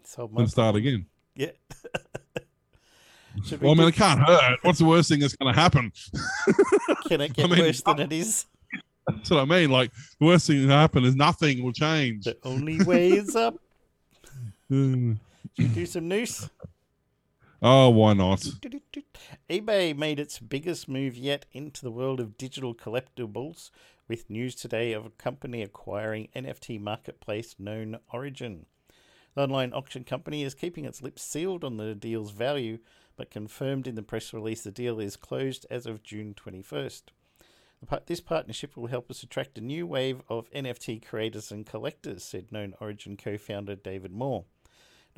[0.02, 0.82] Solve and start problem.
[0.82, 1.06] again.
[1.36, 1.50] Yeah.
[3.60, 4.58] Well, I mean, it can't hurt.
[4.62, 5.92] What's the worst thing that's going to happen?
[7.06, 8.46] can it get mean, worse than it is?
[9.06, 9.70] That's what I mean.
[9.70, 12.24] Like the worst thing that happen is nothing will change.
[12.24, 13.54] The only way is up.
[14.68, 15.14] Hmm.
[15.56, 16.50] Should we do some news?
[17.62, 18.40] Oh, why not?
[19.50, 23.70] eBay made its biggest move yet into the world of digital collectibles
[24.06, 28.66] with news today of a company acquiring NFT marketplace known Origin.
[29.34, 32.78] The online auction company is keeping its lips sealed on the deal's value,
[33.16, 37.02] but confirmed in the press release the deal is closed as of June 21st.
[38.06, 42.50] This partnership will help us attract a new wave of NFT creators and collectors, said
[42.50, 44.44] Known Origin co founder David Moore.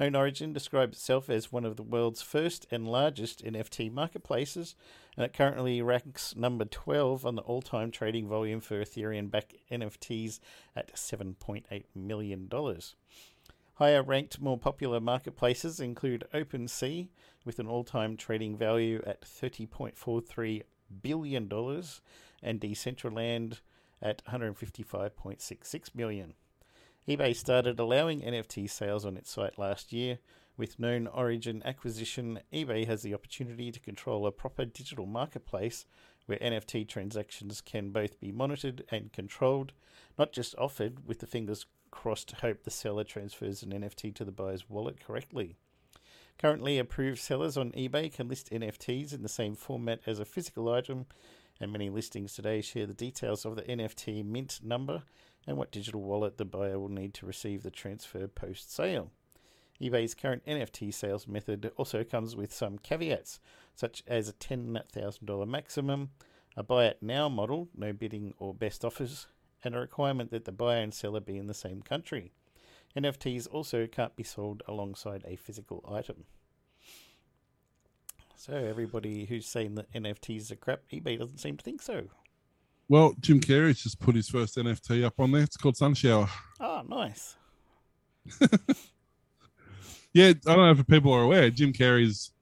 [0.00, 4.74] Known Origin describes itself as one of the world's first and largest NFT marketplaces,
[5.14, 9.56] and it currently ranks number 12 on the all time trading volume for Ethereum backed
[9.70, 10.40] NFTs
[10.74, 12.48] at $7.8 million.
[13.74, 17.08] Higher ranked, more popular marketplaces include OpenSea,
[17.44, 20.62] with an all time trading value at $30.43
[21.02, 21.42] billion,
[22.42, 23.60] and Decentraland
[24.00, 26.32] at $155.66 million.
[27.10, 30.20] eBay started allowing NFT sales on its site last year.
[30.56, 35.86] With known origin acquisition, eBay has the opportunity to control a proper digital marketplace
[36.26, 39.72] where NFT transactions can both be monitored and controlled,
[40.20, 44.24] not just offered with the fingers crossed to hope the seller transfers an NFT to
[44.24, 45.56] the buyer's wallet correctly.
[46.38, 50.72] Currently, approved sellers on eBay can list NFTs in the same format as a physical
[50.72, 51.06] item,
[51.60, 55.02] and many listings today share the details of the NFT mint number
[55.46, 59.10] and what digital wallet the buyer will need to receive the transfer post sale.
[59.80, 63.40] eBay's current NFT sales method also comes with some caveats,
[63.74, 66.10] such as a $10,000 maximum,
[66.56, 69.26] a buy it now model, no bidding or best offers,
[69.64, 72.32] and a requirement that the buyer and seller be in the same country.
[72.96, 76.24] NFTs also can't be sold alongside a physical item.
[78.34, 82.08] So everybody who's saying that NFTs are crap, eBay doesn't seem to think so.
[82.90, 85.44] Well, Jim Carrey's just put his first NFT up on there.
[85.44, 86.28] It's called Sunshower.
[86.60, 87.36] Oh, nice.
[90.12, 91.50] Yeah, I don't know if people are aware.
[91.50, 92.32] Jim Carrey's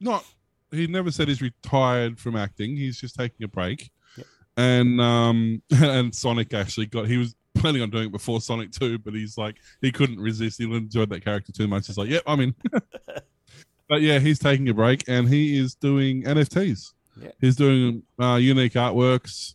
[0.00, 0.24] not.
[0.70, 2.76] He never said he's retired from acting.
[2.76, 3.90] He's just taking a break.
[4.16, 4.26] Yep.
[4.56, 7.06] And um and Sonic actually got.
[7.06, 10.58] He was planning on doing it before Sonic Two, but he's like he couldn't resist.
[10.58, 11.86] He enjoyed that character too much.
[11.88, 12.54] He's like, yep, I'm in.
[13.88, 16.94] but yeah, he's taking a break and he is doing NFTs.
[17.20, 17.32] Yeah.
[17.42, 19.54] He's doing uh, unique artworks.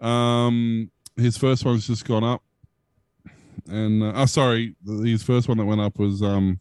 [0.00, 2.42] Um, his first one's just gone up,
[3.68, 6.60] and uh, oh, sorry, his first one that went up was um,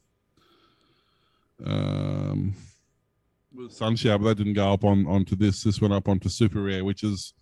[1.66, 2.54] um,
[3.54, 5.64] was Sunshower, but that didn't go up on onto this.
[5.64, 7.34] This went up onto Super Rare, which is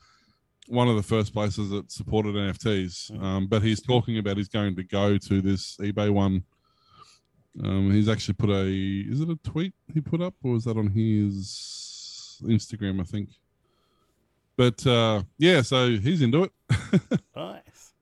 [0.68, 3.12] one of the first places that supported NFTs.
[3.12, 3.24] Mhm.
[3.24, 6.44] Um, but he's talking about he's going to go to this eBay one.
[7.64, 10.78] Um, he's actually put a is it a tweet he put up or was that
[10.78, 13.00] on his Instagram?
[13.00, 13.30] I think.
[14.58, 16.52] But uh, yeah, so he's into it.
[17.36, 17.94] Nice.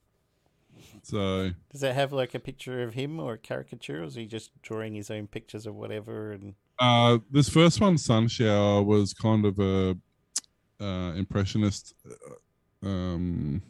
[1.04, 4.26] so Does it have like a picture of him or a caricature, or is he
[4.26, 6.32] just drawing his own pictures or whatever?
[6.32, 9.98] And Uh, this first one, Sunshower, was kind of a
[10.80, 13.62] uh, impressionist, uh, um,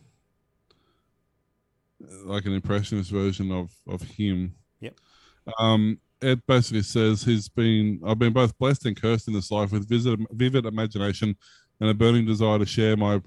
[2.24, 4.54] like an impressionist version of of him.
[4.82, 5.00] Yep.
[5.60, 9.72] Um, it basically says he's been I've been both blessed and cursed in this life
[9.72, 11.36] with vivid, vivid imagination
[11.80, 13.22] and a burning desire to share my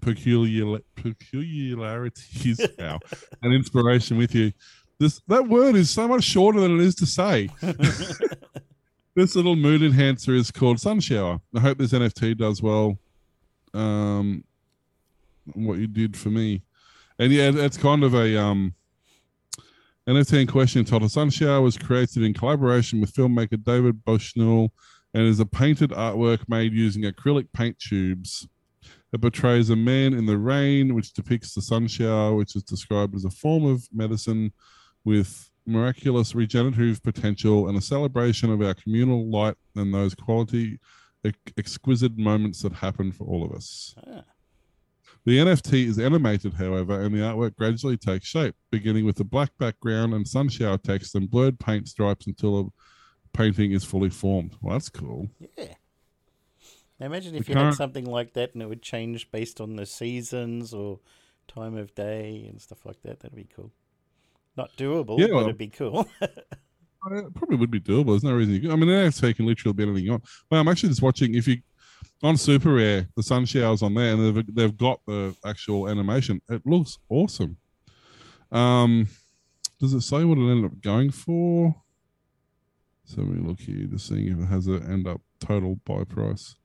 [0.00, 2.98] peculiar peculiarities wow,
[3.42, 4.52] and inspiration with you.
[4.98, 7.48] This that word is so much shorter than it is to say.
[9.14, 11.40] this little mood enhancer is called Sunshower.
[11.54, 12.98] I hope this NFT does well.
[13.72, 14.44] Um,
[15.54, 16.62] what you did for me,
[17.18, 18.74] and yeah, that's kind of a um.
[20.06, 24.70] NFT in question entitled Sunshower was created in collaboration with filmmaker David Bushnell
[25.14, 28.46] and is a painted artwork made using acrylic paint tubes.
[29.12, 33.14] It portrays a man in the rain, which depicts the sun shower, which is described
[33.14, 34.52] as a form of medicine
[35.04, 40.78] with miraculous regenerative potential and a celebration of our communal light and those quality,
[41.24, 43.94] ex- exquisite moments that happen for all of us.
[44.06, 44.24] ah,
[45.24, 49.50] The NFT is animated, however, and the artwork gradually takes shape, beginning with a black
[49.58, 52.64] background and sun shower text and blurred paint stripes until a
[53.34, 54.56] painting is fully formed.
[54.62, 55.28] Well, that's cool.
[55.58, 55.74] yeah.
[56.98, 59.76] Now imagine if The you had something like that and it would change based on
[59.76, 61.00] the seasons or
[61.48, 63.20] time of day and stuff like that.
[63.20, 63.72] That'd be cool.
[64.56, 66.08] Not doable, Yeah, but well- it'd be cool.
[67.10, 68.06] It probably would be doable.
[68.06, 68.70] There's no reason you could.
[68.70, 70.22] I mean, NFT can literally be anything on.
[70.50, 71.34] Well, I'm actually just watching.
[71.34, 71.58] If you
[72.22, 76.40] on Super Rare, the sun showers on there, and they've they've got the actual animation.
[76.48, 77.58] It looks awesome.
[78.50, 79.06] Um,
[79.78, 81.74] does it say what it ended up going for?
[83.04, 86.04] So let me look here, just seeing if it has a end up total buy
[86.04, 86.56] price.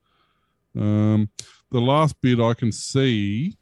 [0.77, 1.29] Um,
[1.71, 3.57] the last bid I can see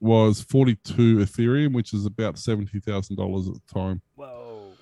[0.00, 4.02] was 42 Ethereum, which is about seventy thousand dollars at the time.
[4.14, 4.72] Whoa.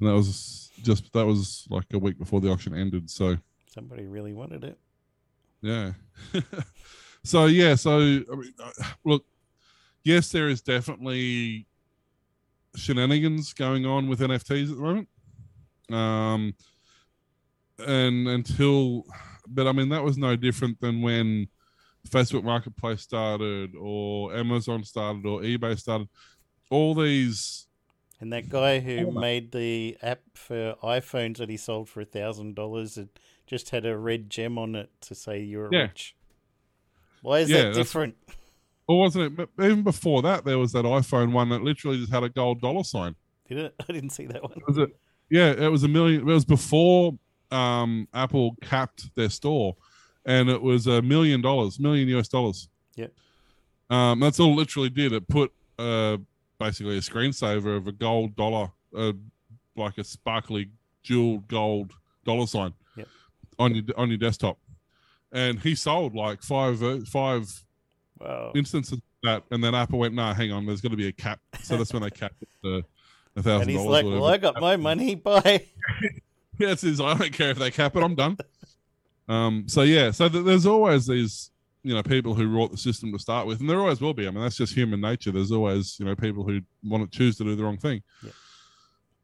[0.00, 3.10] And that was just that was like a week before the auction ended.
[3.10, 4.78] So Somebody really wanted it.
[5.60, 5.92] yeah.
[7.24, 7.74] so yeah.
[7.74, 8.70] So I mean, uh,
[9.04, 9.24] look,
[10.04, 11.66] yes, there is definitely
[12.74, 15.08] shenanigans going on with NFTs at the moment.
[15.90, 16.54] Um,
[17.78, 19.04] and until,
[19.48, 21.48] but I mean that was no different than when
[22.08, 26.08] Facebook Marketplace started, or Amazon started, or eBay started.
[26.70, 27.68] All these
[28.20, 32.54] And that guy who made the app for iPhones that he sold for a thousand
[32.56, 35.82] dollars, it just had a red gem on it to say you're Yeah.
[35.82, 36.16] rich.
[37.22, 38.16] Why is Yeah, that different?
[38.88, 39.36] Or wasn't it?
[39.36, 42.60] But even before that, there was that iPhone one that literally just had a gold
[42.60, 43.16] dollar sign.
[43.48, 43.74] Did it?
[43.88, 44.60] I didn't see that one.
[44.66, 44.90] Was it?
[45.30, 46.20] Yeah, it was a million.
[46.20, 47.18] It was before
[47.50, 49.76] um, Apple capped their store,
[50.24, 52.68] and it was a million dollars, million US dollars.
[52.96, 53.12] Yep.
[53.90, 55.12] Um, that's all it literally did.
[55.12, 56.16] It put uh,
[56.58, 59.12] basically a screensaver of a gold dollar, uh,
[59.76, 60.70] like a sparkly
[61.02, 61.92] jeweled gold
[62.24, 63.08] dollar sign, Yep.
[63.58, 64.58] on your on your desktop.
[65.32, 67.48] And he sold like five uh, five
[68.18, 68.52] Wow.
[68.54, 71.12] instances of that, and then Apple went, "No, hang on, there's got to be a
[71.12, 72.82] cap." So that's when they capped to a
[73.44, 74.24] And he's like, "Well.
[74.24, 75.14] I got my money.
[75.26, 75.66] Bye."
[76.58, 78.02] Yeah, it's his, I don't care if they cap it.
[78.02, 78.36] I'm done.
[79.28, 79.64] um.
[79.68, 80.10] So yeah.
[80.10, 81.50] So th- there's always these
[81.82, 84.26] you know people who wrought the system to start with, and there always will be.
[84.26, 85.30] I mean, that's just human nature.
[85.32, 88.02] There's always you know people who want to choose to do the wrong thing.
[88.22, 88.30] Yeah.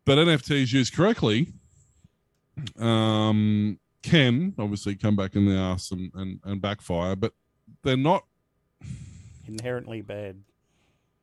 [0.05, 1.53] But NFTs used correctly,
[2.79, 7.33] um, can obviously come back in the ass and, and, and backfire, but
[7.83, 8.25] they're not
[9.47, 10.37] Inherently bad.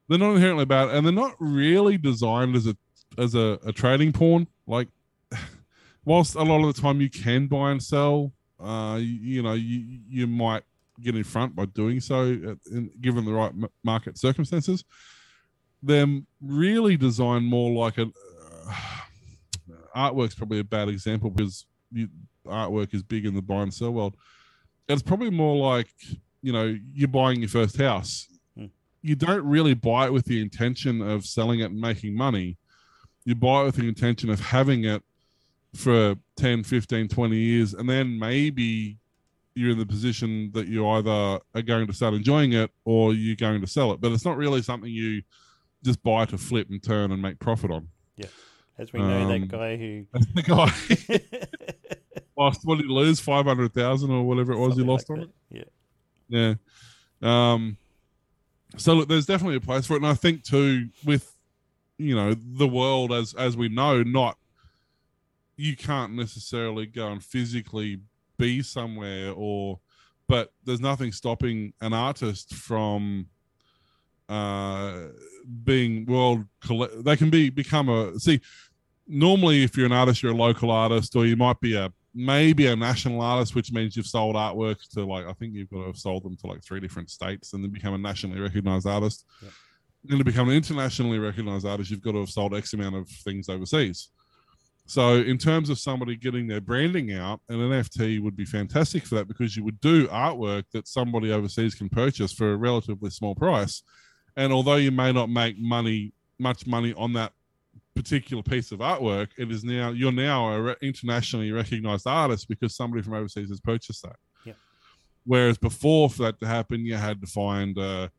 [0.07, 2.75] they're not inherently bad, and they're not really designed as a
[3.17, 4.47] as a, a trading pawn.
[4.67, 4.87] Like,
[6.05, 9.53] whilst a lot of the time you can buy and sell, uh, you, you know,
[9.53, 10.63] you you might
[11.01, 14.83] get in front by doing so, at, in, given the right m- market circumstances.
[15.81, 18.13] They're really designed more like an
[18.67, 18.73] uh,
[19.95, 22.09] artwork's probably a bad example because you,
[22.45, 24.15] artwork is big in the buy and sell world.
[24.87, 25.87] It's probably more like
[26.41, 28.27] you know you're buying your first house
[29.01, 32.57] you don't really buy it with the intention of selling it and making money.
[33.25, 35.03] You buy it with the intention of having it
[35.75, 38.97] for 10, 15, 20 years, and then maybe
[39.55, 43.35] you're in the position that you either are going to start enjoying it or you're
[43.35, 43.99] going to sell it.
[43.99, 45.21] But it's not really something you
[45.83, 47.87] just buy to flip and turn and make profit on.
[48.15, 48.27] Yeah.
[48.77, 50.05] As we know, Um, that guy who.
[50.33, 51.19] The guy
[52.37, 53.19] lost, what did he lose?
[53.19, 55.29] 500,000 or whatever it was he lost like on it?
[56.29, 56.55] Yeah.
[57.21, 57.53] Yeah.
[57.53, 57.77] Um,
[58.77, 61.35] so look, there's definitely a place for it, and I think too, with
[61.97, 64.37] you know the world as as we know, not
[65.59, 68.01] you can't necessarily go and physically
[68.37, 69.79] be somewhere, or
[70.27, 73.27] but there's nothing stopping an artist from
[74.29, 75.07] uh
[75.63, 76.45] being world
[77.03, 78.39] they can be become a see
[79.07, 82.67] normally if you're an artist you're a local artist or you might be a maybe
[82.67, 85.85] a national artist, which means you've sold artwork to like I think you've got to
[85.87, 89.25] have sold them to like three different states and then become a nationally recognized artist.
[89.41, 89.51] Yep.
[90.09, 93.07] And to become an internationally recognized artist, you've got to have sold X amount of
[93.09, 94.09] things overseas.
[94.89, 99.13] So in terms of somebody getting their branding out, an NFT would be fantastic for
[99.15, 103.35] that because you would do artwork that somebody overseas can purchase for a relatively small
[103.35, 103.83] price.
[104.35, 107.33] And although you may not make money, much money on that
[107.95, 112.75] particular piece of artwork, it is now you're now a re- internationally recognized artist because
[112.75, 114.15] somebody from overseas has purchased that.
[114.43, 114.53] Yeah.
[115.23, 118.09] Whereas before, for that to happen, you had to find a,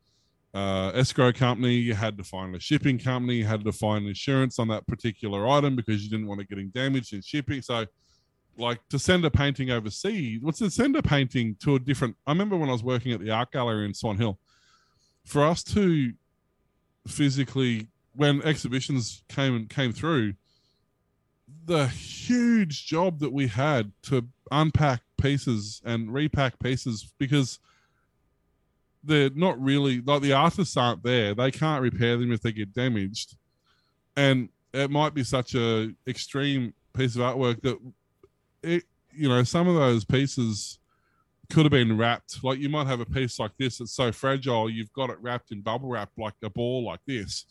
[0.53, 4.59] a escrow company, you had to find a shipping company, you had to find insurance
[4.59, 7.61] on that particular item because you didn't want it getting damaged in shipping.
[7.61, 7.85] So,
[8.57, 12.15] like to send a painting overseas, what's to send a painting to a different?
[12.27, 14.39] I remember when I was working at the art gallery in Swan Hill,
[15.25, 16.13] for us to
[17.07, 20.33] physically when exhibitions came and came through,
[21.65, 27.59] the huge job that we had to unpack pieces and repack pieces because
[29.03, 31.33] they're not really like the artists aren't there.
[31.33, 33.35] They can't repair them if they get damaged.
[34.15, 37.77] And it might be such a extreme piece of artwork that
[38.63, 38.83] it
[39.13, 40.79] you know, some of those pieces
[41.51, 42.43] could have been wrapped.
[42.43, 45.51] Like you might have a piece like this that's so fragile, you've got it wrapped
[45.51, 47.45] in bubble wrap like a ball like this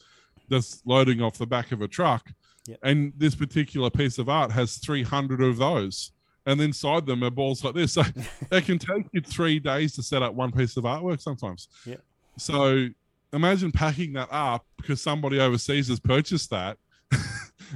[0.48, 2.30] that's loading off the back of a truck.
[2.66, 2.78] Yep.
[2.82, 6.12] And this particular piece of art has 300 of those.
[6.46, 7.92] And inside them are balls like this.
[7.92, 8.02] So
[8.50, 11.68] it can take you three days to set up one piece of artwork sometimes.
[11.84, 12.02] Yep.
[12.38, 12.88] So
[13.32, 16.78] imagine packing that up because somebody overseas has purchased that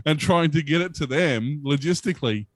[0.06, 2.46] and trying to get it to them logistically.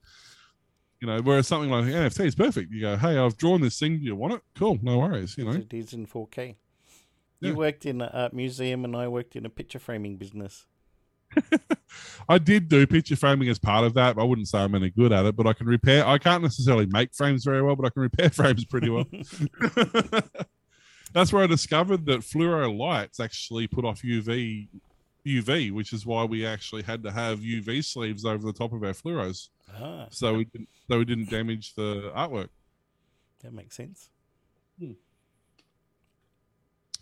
[1.00, 2.72] You know, whereas something like NFT is perfect.
[2.72, 3.98] You go, hey, I've drawn this thing.
[3.98, 4.40] Do you want it?
[4.56, 5.38] Cool, no worries.
[5.38, 6.56] You know, It is in 4K.
[7.40, 7.50] Yeah.
[7.50, 10.66] You worked in an art museum, and I worked in a picture framing business.
[12.28, 14.18] I did do picture framing as part of that.
[14.18, 16.06] I wouldn't say I'm any good at it, but I can repair.
[16.06, 19.06] I can't necessarily make frames very well, but I can repair frames pretty well.
[21.12, 24.68] That's where I discovered that fluoro lights actually put off UV,
[25.26, 28.82] UV, which is why we actually had to have UV sleeves over the top of
[28.82, 29.48] our fluoros,
[29.80, 32.48] ah, so we didn't, so we didn't damage the artwork.
[33.42, 34.10] that makes sense.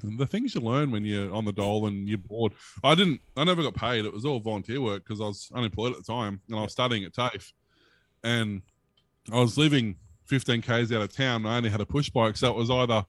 [0.02, 2.52] And the things you learn when you're on the dole and you're bored.
[2.84, 3.20] I didn't.
[3.36, 4.04] I never got paid.
[4.04, 6.72] It was all volunteer work because I was unemployed at the time and I was
[6.72, 7.52] studying at TAFE,
[8.22, 8.60] and
[9.32, 11.44] I was living 15 k's out of town.
[11.44, 13.06] And I only had a push bike, so it was either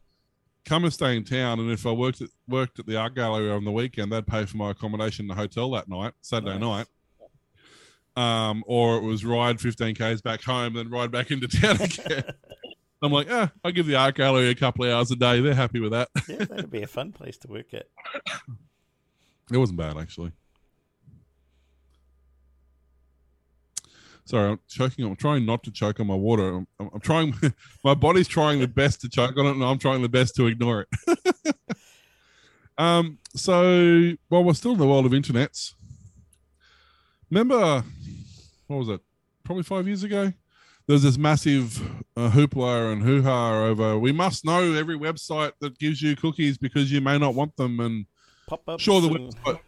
[0.66, 3.50] come and stay in town, and if I worked at worked at the art gallery
[3.52, 6.88] on the weekend, they'd pay for my accommodation in the hotel that night, Saturday Nice.
[6.88, 6.88] night.
[8.50, 12.24] Um, or it was ride 15 k's back home, then ride back into town again.
[13.02, 15.40] I'm like, ah, I give the art gallery a couple of hours a day.
[15.40, 16.10] They're happy with that.
[16.28, 17.88] Yeah, that'd be a fun place to work at.
[19.50, 20.34] It wasn't bad actually.
[24.28, 25.06] Sorry, I'm choking.
[25.06, 26.50] I'm trying not to choke on my water.
[26.54, 27.34] I'm, I'm, I'm trying.
[27.86, 30.48] My body's trying the best to choke on it, and I'm trying the best to
[30.48, 31.56] ignore it.
[32.78, 33.20] um.
[33.38, 35.76] So, while we're still in the world of internets,
[37.32, 37.86] remember
[38.68, 39.00] what was it?
[39.46, 40.34] Probably five years ago,
[40.88, 41.80] there's this massive
[42.16, 44.00] uh, hoopla and hoo ha over.
[44.00, 47.80] We must know every website that gives you cookies because you may not want them,
[47.80, 48.06] and
[48.48, 48.80] Pop up.
[48.80, 49.60] sure the website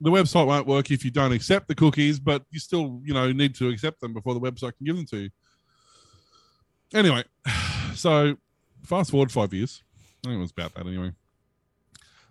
[0.00, 3.30] the website won't work if you don't accept the cookies, but you still you know
[3.32, 5.30] need to accept them before the website can give them to you.
[6.94, 7.24] Anyway,
[7.94, 8.36] so
[8.84, 9.82] fast forward five years.
[10.24, 11.12] I think it was about that anyway.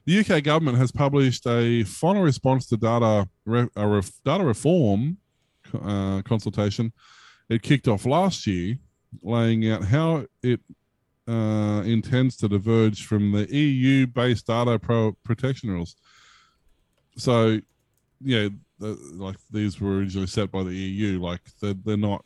[0.06, 5.18] The UK government has published a final response to data re- data reform
[5.74, 6.94] uh, consultation.
[7.52, 8.78] It kicked off last year,
[9.22, 10.62] laying out how it
[11.28, 15.98] uh, intends to diverge from the EU-based data pro- protection rules.
[17.18, 17.60] So,
[18.22, 18.48] yeah,
[18.80, 21.22] the, like these were originally set by the EU.
[21.22, 22.24] Like they're, they're not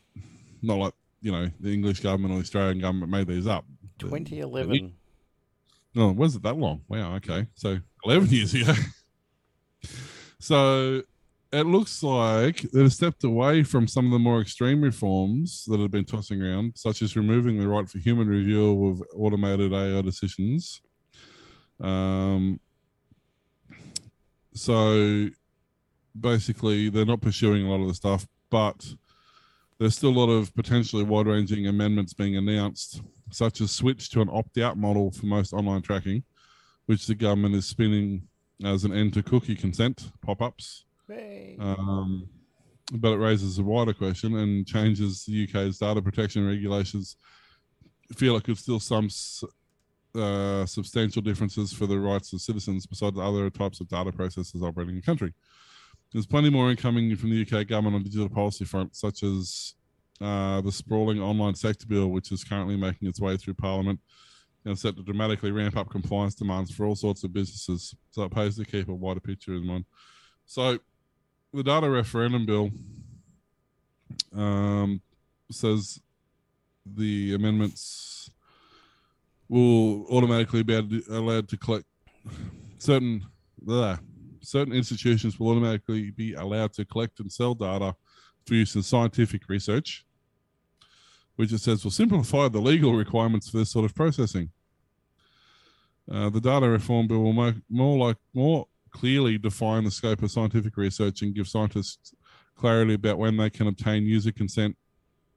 [0.62, 3.64] not like you know the English government or the Australian government made these up.
[3.98, 4.94] 2011.
[5.96, 6.82] Oh, was it that long?
[6.86, 7.16] Wow.
[7.16, 7.48] Okay.
[7.54, 8.74] So 11 years ago.
[10.38, 11.02] so
[11.56, 15.90] it looks like they've stepped away from some of the more extreme reforms that have
[15.90, 20.80] been tossing around, such as removing the right for human review of automated AI decisions.
[21.80, 22.60] Um,
[24.54, 25.28] so
[26.18, 28.94] basically, they're not pursuing a lot of the stuff, but
[29.78, 34.20] there's still a lot of potentially wide ranging amendments being announced such as switch to
[34.20, 36.22] an opt-out model for most online tracking,
[36.86, 38.22] which the government is spinning
[38.64, 40.84] as an end to cookie consent pop-ups.
[40.86, 40.95] Hey.
[41.60, 42.28] Um,
[42.92, 47.16] but it raises a wider question and changes the UK's data protection regulations.
[48.14, 49.08] Feel like there's still some
[50.14, 54.94] uh, substantial differences for the rights of citizens besides other types of data processes operating
[54.94, 55.32] in the country.
[56.12, 59.74] There's plenty more incoming from the UK government on digital policy front, such as
[60.20, 64.00] uh, the sprawling online sector bill, which is currently making its way through Parliament
[64.64, 67.94] and set to dramatically ramp up compliance demands for all sorts of businesses.
[68.10, 69.84] So it pays to keep a wider picture in mind.
[70.46, 70.78] So
[71.56, 72.70] the data referendum bill
[74.36, 75.00] um,
[75.50, 75.98] says
[76.84, 78.30] the amendments
[79.48, 81.86] will automatically be allowed to collect
[82.76, 83.24] certain
[83.62, 83.96] blah,
[84.42, 87.96] certain institutions will automatically be allowed to collect and sell data
[88.44, 90.04] for use in scientific research,
[91.36, 94.50] which it says will simplify the legal requirements for this sort of processing.
[96.10, 98.66] Uh, the data reform bill will make more like more
[98.96, 102.14] clearly define the scope of scientific research and give scientists
[102.56, 104.74] clarity about when they can obtain user consent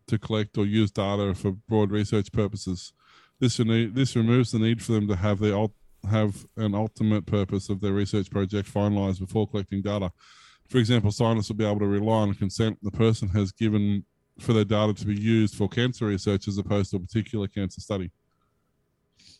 [0.07, 2.93] to collect or use data for broad research purposes.
[3.39, 5.69] This this removes the need for them to have the
[6.09, 10.09] have an ultimate purpose of their research project finalized before collecting data.
[10.69, 14.05] For example, scientists will be able to rely on consent the person has given
[14.39, 17.81] for their data to be used for cancer research as opposed to a particular cancer
[17.81, 18.09] study.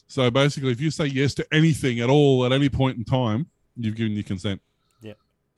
[0.08, 3.48] So basically, if you say yes to anything at all at any point in time,
[3.80, 4.62] you've given your consent.
[5.02, 5.14] Yeah.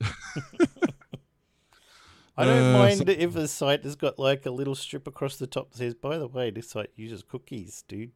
[2.36, 5.46] I don't Uh, mind if the site has got like a little strip across the
[5.46, 8.12] top that says, by the way, this site uses cookies, dude.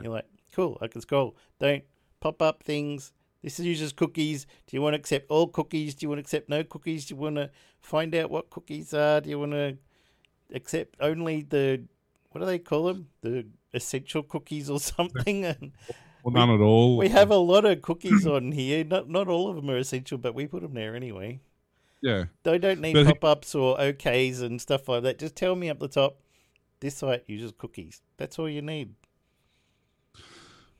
[0.00, 1.36] You're like, cool, I can scroll.
[1.58, 1.82] Don't
[2.20, 3.12] pop up things.
[3.42, 4.44] This uses cookies.
[4.66, 5.94] Do you want to accept all cookies?
[5.96, 7.06] Do you want to accept no cookies?
[7.06, 9.20] Do you want to find out what cookies are?
[9.20, 9.78] Do you want to
[10.54, 11.82] accept only the,
[12.30, 13.08] what do they call them?
[13.22, 15.44] The essential cookies or something?
[15.44, 15.72] And
[16.22, 16.96] Well, none at all.
[16.96, 18.84] we have a lot of cookies on here.
[18.84, 21.40] Not, not all of them are essential, but we put them there anyway.
[22.02, 22.24] yeah.
[22.42, 25.18] They don't need pop ups or OKs and stuff like that.
[25.18, 26.18] Just tell me up the top,
[26.80, 28.02] this site uses cookies.
[28.16, 28.94] That's all you need.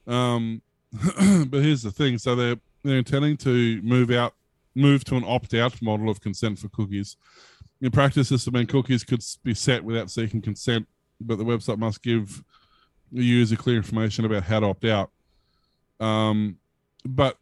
[0.06, 0.62] Um,
[0.92, 4.34] but here's the thing: so they're they're intending to move out,
[4.74, 7.16] move to an opt-out model of consent for cookies.
[7.80, 10.86] In practice, this means cookies could be set without seeking consent,
[11.20, 12.42] but the website must give
[13.12, 15.10] the user clear information about how to opt out.
[16.00, 16.58] Um,
[17.04, 17.38] but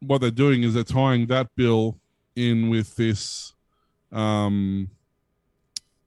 [0.00, 1.98] what they're doing is they're tying that bill
[2.34, 3.54] in with this
[4.12, 4.90] um,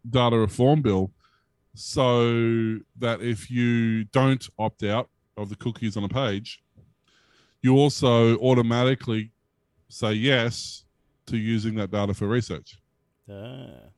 [0.10, 1.12] data reform bill,
[1.74, 6.62] so that if you don't opt out of the cookies on a page,
[7.62, 9.32] you also automatically
[9.90, 10.86] say yes
[11.26, 12.78] to using that data for research.
[13.32, 13.90] Ah.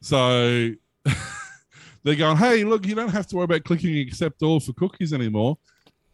[0.00, 0.70] So
[2.02, 5.12] they're going, hey, look, you don't have to worry about clicking accept all for cookies
[5.12, 5.58] anymore.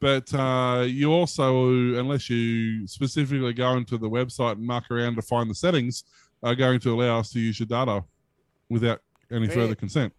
[0.05, 5.23] But uh, you also, unless you specifically go into the website and muck around to
[5.23, 6.05] find the settings,
[6.43, 8.05] are going to allow us to use your data
[8.69, 9.01] without
[9.33, 10.13] any further consent.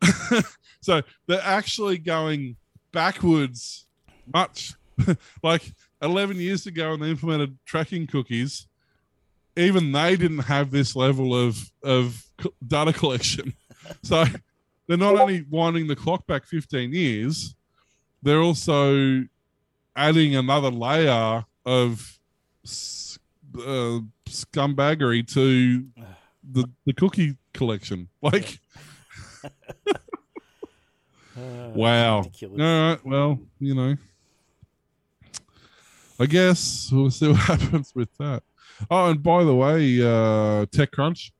[0.80, 2.56] so they're actually going
[2.92, 3.86] backwards
[4.32, 4.72] much.
[5.42, 8.68] like 11 years ago when they implemented tracking cookies,
[9.54, 12.24] even they didn't have this level of of
[12.66, 13.52] data collection.
[14.02, 14.24] So
[14.86, 17.54] they're not only winding the clock back 15 years,
[18.22, 19.24] they're also
[19.96, 22.18] adding another layer of
[23.58, 25.84] uh, scumbaggery to
[26.52, 28.08] the the cookie collection.
[28.22, 28.58] Like
[31.36, 32.18] Wow.
[32.18, 32.60] ridiculous.
[32.60, 33.06] All right.
[33.06, 33.96] Well, you know,
[36.18, 38.42] I guess we'll see what happens with that.
[38.90, 41.30] Oh, and by the way, uh, TechCrunch,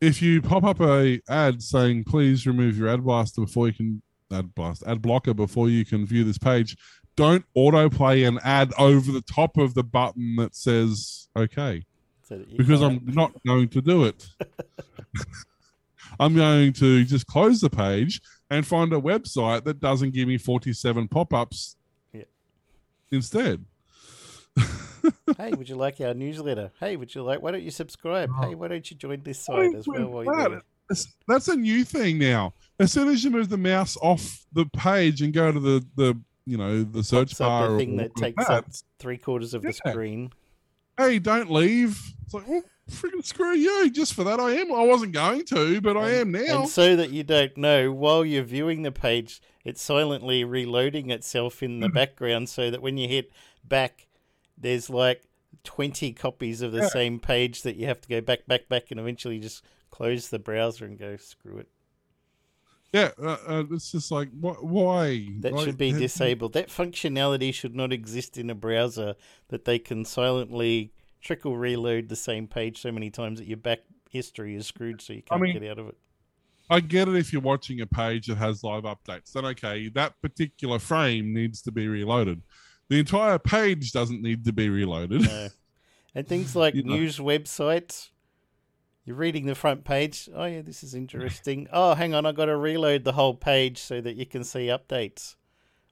[0.00, 4.02] if you pop up a ad saying please remove your ad blaster before you can
[4.32, 6.76] ad blast ad blocker before you can view this page,
[7.16, 11.84] don't autoplay an ad over the top of the button that says okay
[12.22, 14.26] So that because can't- I'm not going to do it.
[16.20, 18.20] I'm going to just close the page
[18.50, 21.76] and find a website that doesn't give me 47 pop ups
[22.12, 22.24] Yeah.
[23.10, 23.64] instead.
[25.38, 26.70] hey, would you like our newsletter?
[26.78, 27.40] Hey, would you like?
[27.40, 28.30] Why don't you subscribe?
[28.36, 28.42] Oh.
[28.48, 30.08] Hey, why don't you join this site as well?
[30.08, 30.62] While you're?
[30.88, 32.54] That's, that's a new thing now.
[32.78, 36.18] As soon as you move the mouse off the page and go to the, the
[36.46, 38.66] you know the search Pops bar, or thing that takes up
[38.98, 40.32] three quarters of the screen.
[40.98, 42.00] hey, don't leave.
[42.24, 43.90] It's like, well, freaking screw you.
[43.90, 44.72] Just for that, I am.
[44.72, 46.62] I wasn't going to, but I am now.
[46.62, 51.62] And so that you don't know, while you're viewing the page, it's silently reloading itself
[51.62, 51.94] in the Hmm.
[51.94, 53.30] background so that when you hit
[53.62, 54.08] back,
[54.58, 55.22] there's like
[55.62, 56.88] 20 copies of the Yeah.
[56.88, 59.62] same page that you have to go back, back, back, and eventually just
[59.92, 61.68] close the browser and go, screw it.
[62.92, 65.28] Yeah, uh, uh, it's just like wh- why?
[65.40, 66.52] That Like, should be disabled.
[66.54, 69.14] That functionality should not exist in a browser
[69.48, 73.78] that they can silently trickle reload the same page so many times that your back
[74.10, 75.96] history is screwed so you can't mean- get out of it.
[76.70, 79.32] I get it if you're watching a page that has live updates.
[79.32, 82.40] Then okay, that particular frame needs to be reloaded.
[82.88, 85.22] The entire page doesn't need to be reloaded.
[85.22, 85.48] No.
[86.14, 86.94] And things like You know.
[86.94, 88.08] news websites,
[89.04, 90.28] you're reading the front page.
[90.34, 91.68] Oh, yeah, this is interesting.
[91.72, 94.66] Oh, hang on, I've got to reload the whole page so that you can see
[94.66, 95.36] updates.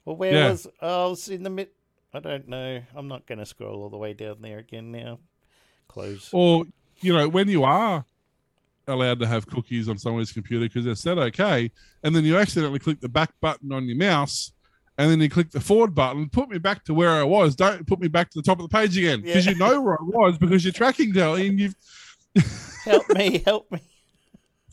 [0.04, 0.50] Well, where Yeah.
[0.50, 1.68] was oh, I was in the mid.
[2.12, 2.82] I don't know.
[2.94, 5.20] I'm not going to scroll all the way down there again now.
[5.88, 6.28] Close.
[6.32, 6.64] Or
[7.00, 8.04] you know, when you are
[8.88, 11.70] allowed to have cookies on someone's computer because they're set okay,
[12.02, 14.52] and then you accidentally click the back button on your mouse,
[14.98, 17.54] and then you click the forward button, put me back to where I was.
[17.54, 19.52] Don't put me back to the top of the page again because Yeah.
[19.52, 21.76] you know where I was because you're tracking down and you've
[22.85, 23.81] help me, help me.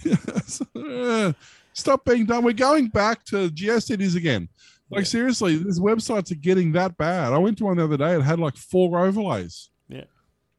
[1.74, 2.44] Stop being dumb.
[2.44, 4.50] We're going back to GeoCities again.
[4.90, 5.06] Like Yeah.
[5.06, 7.34] seriously, these websites are getting that bad.
[7.34, 8.16] I went to one the other day.
[8.16, 9.70] It had like four overlays.
[9.90, 10.06] Yeah.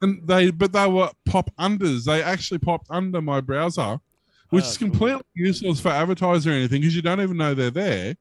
[0.01, 2.05] and they but they were pop unders.
[2.05, 3.99] They actually popped under my browser,
[4.51, 7.71] which Oh, is completely useless for advertising or anything because you don't even know they're
[7.71, 8.17] there.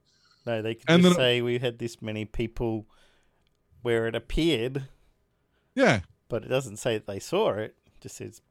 [0.45, 2.87] No, they can And just say we had this many people
[3.83, 4.87] where it appeared,
[5.75, 5.99] Yeah,
[6.29, 7.75] but it doesn't say that they saw it.
[7.85, 8.41] It just says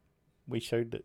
[0.46, 1.04] we showed it.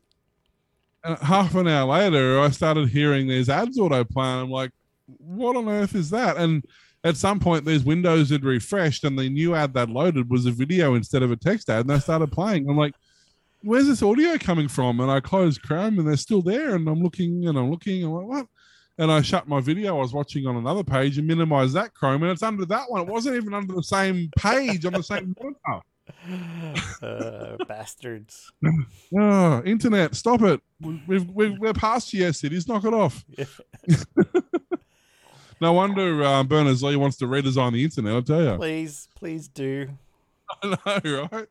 [1.03, 4.33] and half an hour later, I started hearing these ads autoplay.
[4.33, 4.71] And I'm like,
[5.05, 6.37] what on earth is that?
[6.37, 6.63] And
[7.03, 10.51] at some point, these windows had refreshed, and the new ad that loaded was a
[10.51, 12.69] video instead of a text ad, and they started playing.
[12.69, 12.93] I'm like,
[13.63, 14.99] where's this audio coming from?
[14.99, 16.75] And I closed Chrome, and they're still there.
[16.75, 18.47] And I'm looking, and I'm looking, and I'm like, what?
[18.99, 22.21] And I shut my video I was watching on another page and minimized that Chrome,
[22.21, 23.01] and it's under that one.
[23.01, 25.83] It wasn't even under the same page on the same monitor.
[27.01, 28.51] Uh, bastards.
[29.17, 30.61] Oh, internet, stop it.
[30.79, 32.67] We've, we've, we're past yes, it is.
[32.67, 33.23] Knock it off.
[35.61, 38.55] No wonder uh, Berners Lee wants to redesign the internet, I'll tell you.
[38.55, 39.89] please, please do.
[40.63, 41.47] I know, right?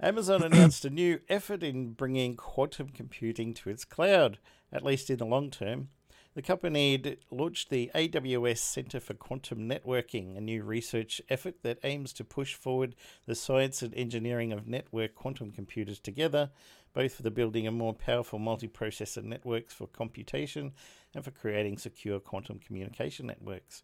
[0.00, 4.38] Amazon announced a new effort in bringing quantum computing to its cloud,
[4.72, 5.90] at least in the long term.
[6.34, 12.10] The company launched the AWS Center for Quantum Networking, a new research effort that aims
[12.14, 12.94] to push forward
[13.26, 16.50] the science and engineering of network quantum computers together,
[16.94, 20.72] both for the building of more powerful multiprocessor networks for computation
[21.14, 23.82] and for creating secure quantum communication networks.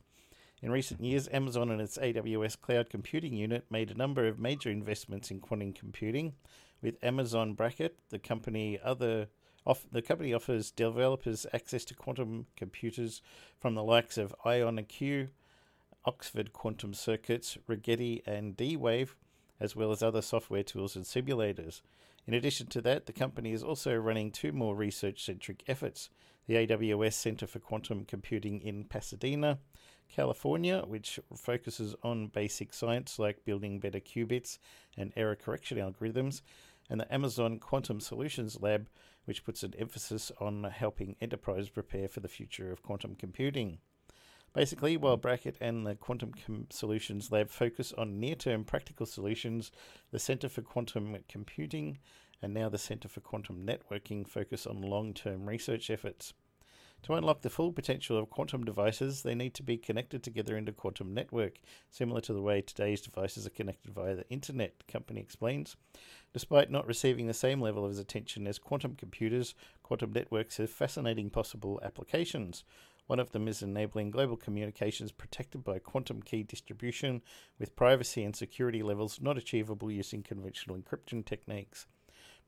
[0.63, 4.71] In recent years, Amazon and its AWS Cloud Computing Unit made a number of major
[4.71, 6.33] investments in quantum computing.
[6.81, 9.29] With Amazon Braket, the company other
[9.67, 13.21] off, the company offers developers access to quantum computers
[13.59, 15.29] from the likes of IonQ,
[16.05, 19.17] Oxford Quantum Circuits, Rigetti, and D-Wave,
[19.61, 21.83] as well as other software tools and simulators.
[22.27, 26.09] In addition to that, the company is also running two more research-centric efforts:
[26.47, 29.59] the AWS Center for Quantum Computing in Pasadena
[30.09, 34.59] California, which focuses on basic science like building better qubits
[34.97, 36.41] and error correction algorithms,
[36.89, 38.89] and the Amazon Quantum Solutions Lab,
[39.29, 43.77] which puts an emphasis on helping enterprise prepare for the future of quantum computing.
[44.55, 49.71] Basically, while Braket and the Quantum Com- Solutions Lab focus on near term practical solutions,
[50.13, 51.99] the Center for Quantum Computing
[52.41, 56.33] and now the Center for Quantum Networking focus on long term research efforts.
[57.05, 60.73] To unlock the full potential of quantum devices, they need to be connected together into
[60.73, 61.59] a quantum network,
[61.91, 65.77] similar to the way today's devices are connected via the internet, the company explains.
[66.33, 71.31] Despite not receiving the same level of attention as quantum computers, quantum networks have fascinating
[71.31, 72.65] possible applications.
[73.07, 77.23] One of them is enabling global communications protected by quantum key distribution
[77.59, 81.87] with privacy and security levels not achievable using conventional encryption techniques.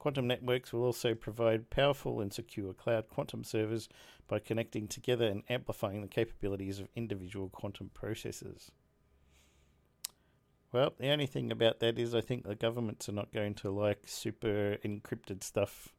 [0.00, 3.86] Quantum networks will also provide powerful and secure cloud quantum servers
[4.26, 8.70] by connecting together and amplifying the capabilities of individual quantum processors.
[10.72, 13.70] Well, the only thing about that is I think the governments are not going to
[13.70, 15.90] like super encrypted stuff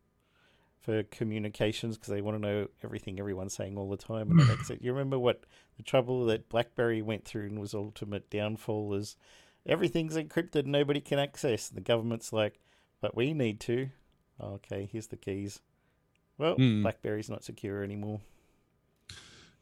[0.80, 4.32] for communications because they want to know everything everyone's saying all the time.
[4.32, 4.82] And that's it.
[4.82, 5.44] You remember what
[5.78, 9.16] the trouble that BlackBerry went through and was ultimate downfall is
[9.64, 11.70] everything's encrypted, nobody can access.
[11.70, 12.60] The government's like,
[13.02, 13.90] but we need to.
[14.40, 15.60] Okay, here's the keys.
[16.38, 16.82] Well, Hmm.
[16.82, 18.22] BlackBerry's not secure anymore.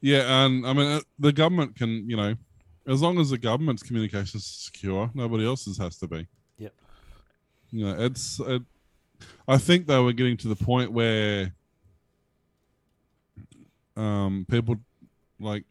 [0.02, 2.36] Yeah, and I mean uh, the government can, you know,
[2.88, 6.28] as long as the government's communications is secure, nobody else's has to be.
[6.58, 6.74] Yep.
[7.72, 8.40] You know, it's.
[8.40, 8.62] It,
[9.48, 11.54] I think they were getting to the point where
[13.98, 14.78] um, people
[15.40, 15.66] like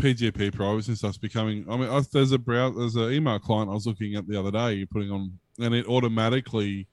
[0.00, 1.64] PGP privacy and stuff's becoming.
[1.68, 4.38] I mean, I, there's a browser, there's an email client I was looking at the
[4.38, 4.74] other day.
[4.74, 6.86] You're putting on, and it automatically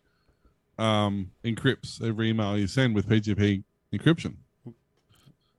[0.78, 4.36] um, encrypts every email you send with PGP encryption.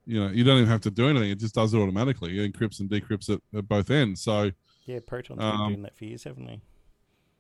[0.07, 2.39] You know, you don't even have to do anything; it just does it automatically.
[2.39, 4.23] It encrypts and decrypts it at both ends.
[4.23, 4.51] So,
[4.87, 6.61] Yeah, Proton's Um, been doing that for years, haven't they?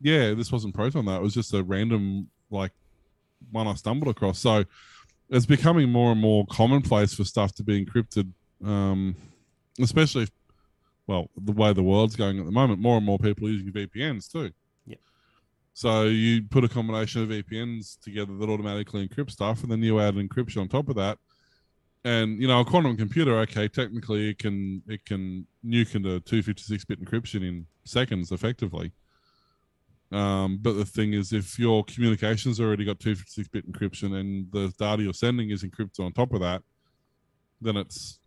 [0.00, 1.16] yeah, this wasn't Proton though.
[1.16, 2.72] It was just a random like
[3.50, 4.38] one I stumbled across.
[4.38, 4.64] So
[5.30, 8.30] it's becoming more and more commonplace for stuff to be encrypted,
[8.64, 9.14] um,
[9.78, 10.30] especially if,
[11.06, 12.80] well, the way the world's going at the moment.
[12.80, 14.50] More and more people are using VPNs too.
[14.86, 14.96] Yeah.
[15.72, 20.00] So you put a combination of VPNs together that automatically encrypt stuff, and then you
[20.00, 21.18] add encryption on top of that.
[22.04, 27.04] And you know, a quantum computer, okay, technically it can it can nuke into 256-bit
[27.04, 28.92] encryption in seconds, effectively.
[30.10, 35.02] Um, but the thing is, if your communications already got 256-bit encryption and the data
[35.02, 36.62] you're sending is encrypted on top of that,
[37.60, 38.18] then it's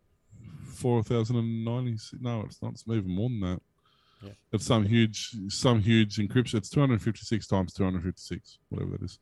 [0.72, 2.18] 4,090.
[2.20, 2.74] No, it's not.
[2.74, 3.62] It's even more than that.
[4.24, 4.32] Yeah.
[4.54, 6.56] It's some huge, some huge encryption.
[6.56, 9.20] It's 256 times 256, whatever that is.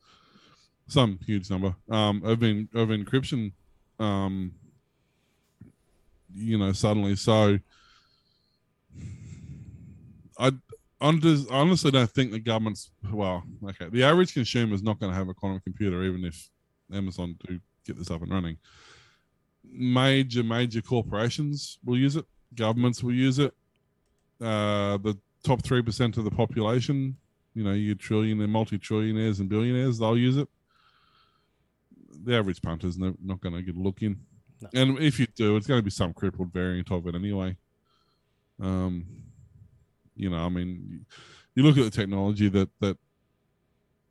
[0.88, 3.52] Some huge number um, of in, of encryption.
[3.98, 4.52] Um,
[6.34, 7.16] you know, suddenly.
[7.16, 7.58] So,
[10.38, 10.52] I
[11.00, 13.42] I I honestly don't think the government's well.
[13.64, 16.50] Okay, the average consumer is not going to have a quantum computer, even if
[16.92, 18.58] Amazon do get this up and running.
[19.72, 22.24] Major major corporations will use it.
[22.54, 23.54] Governments will use it.
[24.40, 27.16] Uh, the top three percent of the population,
[27.54, 30.48] you know, your trillion and multi-trillionaires and billionaires, they'll use it.
[32.24, 34.20] The average punter's no, not going to get a look in,
[34.60, 34.68] No.
[34.74, 37.56] and if you do, it's going to be some crippled variant of it anyway.
[38.60, 39.06] Um,
[40.16, 41.06] you know, I mean,
[41.54, 42.98] you look at the technology that that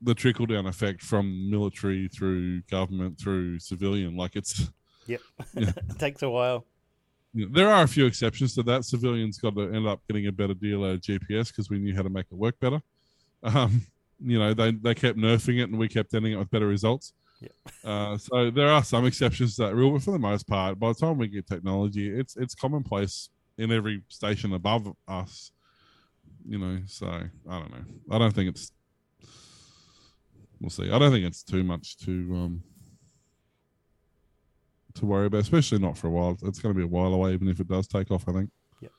[0.01, 4.72] the trickle down effect from military through government through civilian, like it's
[5.10, 5.22] Yep.
[5.55, 5.72] Yeah.
[5.89, 6.66] it takes a while.
[7.34, 8.86] there are a few exceptions to that.
[8.86, 11.95] Civilians got to end up getting a better deal out of GPS because we knew
[11.95, 12.82] how to make it work better.
[13.41, 13.88] Um,
[14.24, 17.14] you know, they they kept nerfing it and we kept ending it with better results.
[17.41, 17.51] Yep.
[17.84, 20.89] Uh, so there are some exceptions to that rule, but for the most part, by
[20.89, 25.51] the time we get technology, it's it's commonplace in every station above us.
[26.47, 27.86] You know, so I don't know.
[28.12, 28.72] I don't think it's.
[30.60, 30.91] We'll see.
[30.91, 32.64] I don't think it's too much to um
[35.00, 36.38] to worry about, especially not for a while.
[36.43, 38.28] It's going to be a while away, even if it does take off.
[38.28, 38.50] I think.
[38.82, 38.91] Yep.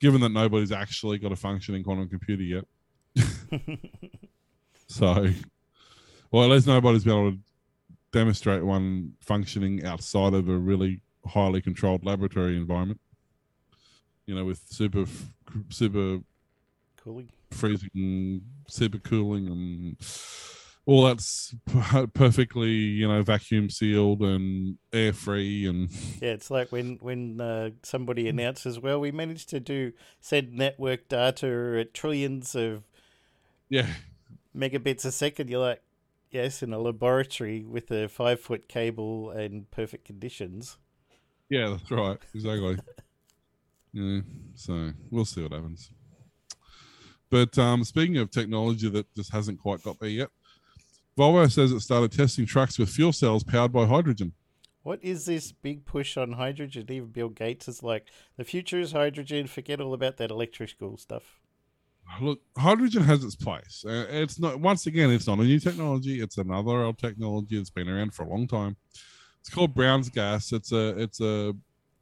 [0.00, 2.64] Given that nobody's actually got a functioning quantum computer yet,
[4.88, 5.28] so
[6.30, 7.38] well, at least nobody's been able to
[8.12, 13.00] demonstrate one functioning outside of a really highly controlled laboratory environment.
[14.26, 15.04] You know, with super
[15.70, 16.18] super
[17.02, 17.30] Cooling.
[17.50, 19.96] freezing, super cooling, and
[20.88, 21.54] all that's
[22.14, 25.90] perfectly, you know, vacuum sealed and air free, and
[26.22, 31.08] Yeah, it's like when when uh, somebody announces, "Well, we managed to do said network
[31.08, 32.84] data at trillions of
[33.68, 33.86] yeah,
[34.56, 35.50] megabits a second.
[35.50, 35.82] You're like,
[36.30, 40.78] "Yes, in a laboratory with a five foot cable and perfect conditions."
[41.50, 42.78] yeah, that's right, exactly.
[43.92, 44.20] yeah,
[44.54, 45.90] so we'll see what happens.
[47.30, 50.28] But um, speaking of technology that just hasn't quite got there yet,
[51.18, 54.34] Volvo says it started testing trucks with fuel cells powered by hydrogen.
[54.84, 56.86] What is this big push on hydrogen?
[56.88, 58.06] Even Bill Gates is like,
[58.36, 59.48] "The future is hydrogen.
[59.48, 61.40] Forget all about that electrical stuff."
[62.20, 63.84] Look, hydrogen has its place.
[63.86, 66.22] Uh, it's not once again, it's not a new technology.
[66.22, 68.76] It's another old technology that's been around for a long time.
[69.40, 70.52] It's called Brown's gas.
[70.52, 71.52] It's a it's a,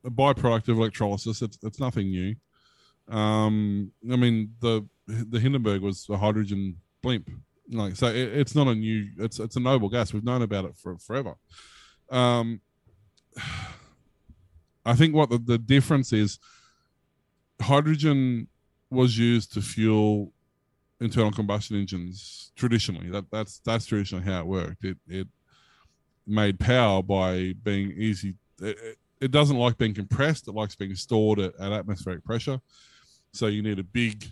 [0.04, 1.42] a byproduct of electrolysis.
[1.42, 2.36] It's it's nothing new.
[3.08, 7.30] Um, I mean the the Hindenburg was a hydrogen blimp.
[7.70, 9.08] Like so, it, it's not a new.
[9.18, 10.12] It's it's a noble gas.
[10.12, 11.34] We've known about it for forever.
[12.10, 12.60] Um,
[14.84, 16.38] I think what the, the difference is
[17.60, 18.46] hydrogen
[18.90, 20.32] was used to fuel
[21.00, 23.10] internal combustion engines traditionally.
[23.10, 24.84] That that's that's traditionally how it worked.
[24.84, 25.28] It it
[26.26, 28.34] made power by being easy.
[28.60, 30.48] It, it doesn't like being compressed.
[30.48, 32.60] It likes being stored at, at atmospheric pressure.
[33.32, 34.24] So you need a big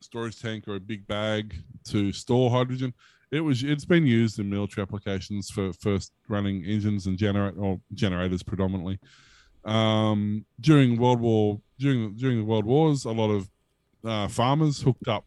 [0.00, 1.54] storage tank or a big bag
[1.88, 2.92] to store hydrogen.
[3.30, 7.80] It was it's been used in military applications for first running engines and generate or
[7.94, 8.98] generators predominantly.
[9.64, 13.50] Um, during World War during during the World Wars, a lot of
[14.04, 15.26] uh, farmers hooked up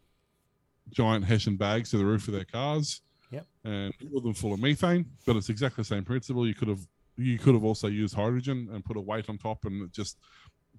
[0.90, 3.02] giant Hessian bags to the roof of their cars.
[3.30, 3.46] Yep.
[3.62, 6.48] And filled them full of methane, but it's exactly the same principle.
[6.48, 9.64] You could have you could have also used hydrogen and put a weight on top
[9.66, 10.16] and just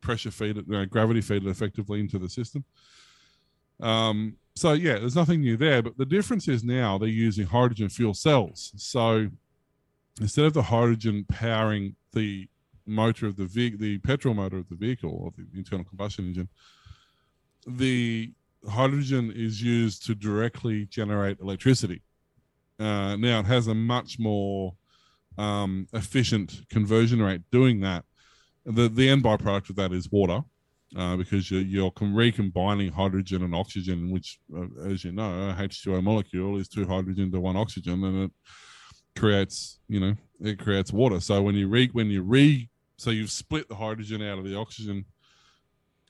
[0.01, 2.65] pressure feed it, you know, gravity feed it effectively into the system.
[3.81, 7.89] Um, so yeah, there's nothing new there, but the difference is now they're using hydrogen
[7.89, 8.73] fuel cells.
[8.75, 9.29] So
[10.19, 12.47] instead of the hydrogen powering the
[12.85, 16.49] motor of the vehicle, the petrol motor of the vehicle or the internal combustion engine,
[17.65, 18.31] the
[18.69, 22.01] hydrogen is used to directly generate electricity.
[22.79, 24.75] Uh, now it has a much more
[25.37, 28.03] um, efficient conversion rate doing that.
[28.65, 30.41] The the end byproduct of that is water,
[30.97, 36.03] uh, because you're, you're recombining hydrogen and oxygen, which, uh, as you know, a H2O
[36.03, 38.31] molecule is two hydrogen to one oxygen, and it
[39.17, 41.19] creates, you know, it creates water.
[41.19, 44.55] So when you re when you re so you've split the hydrogen out of the
[44.55, 45.05] oxygen,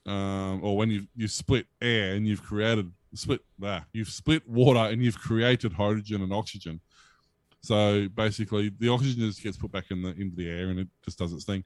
[0.06, 4.80] um, or when you you split air and you've created split that you've split water
[4.80, 6.80] and you've created hydrogen and oxygen.
[7.62, 10.88] So basically, the oxygen just gets put back in the into the air and it
[11.04, 11.62] just does its thing.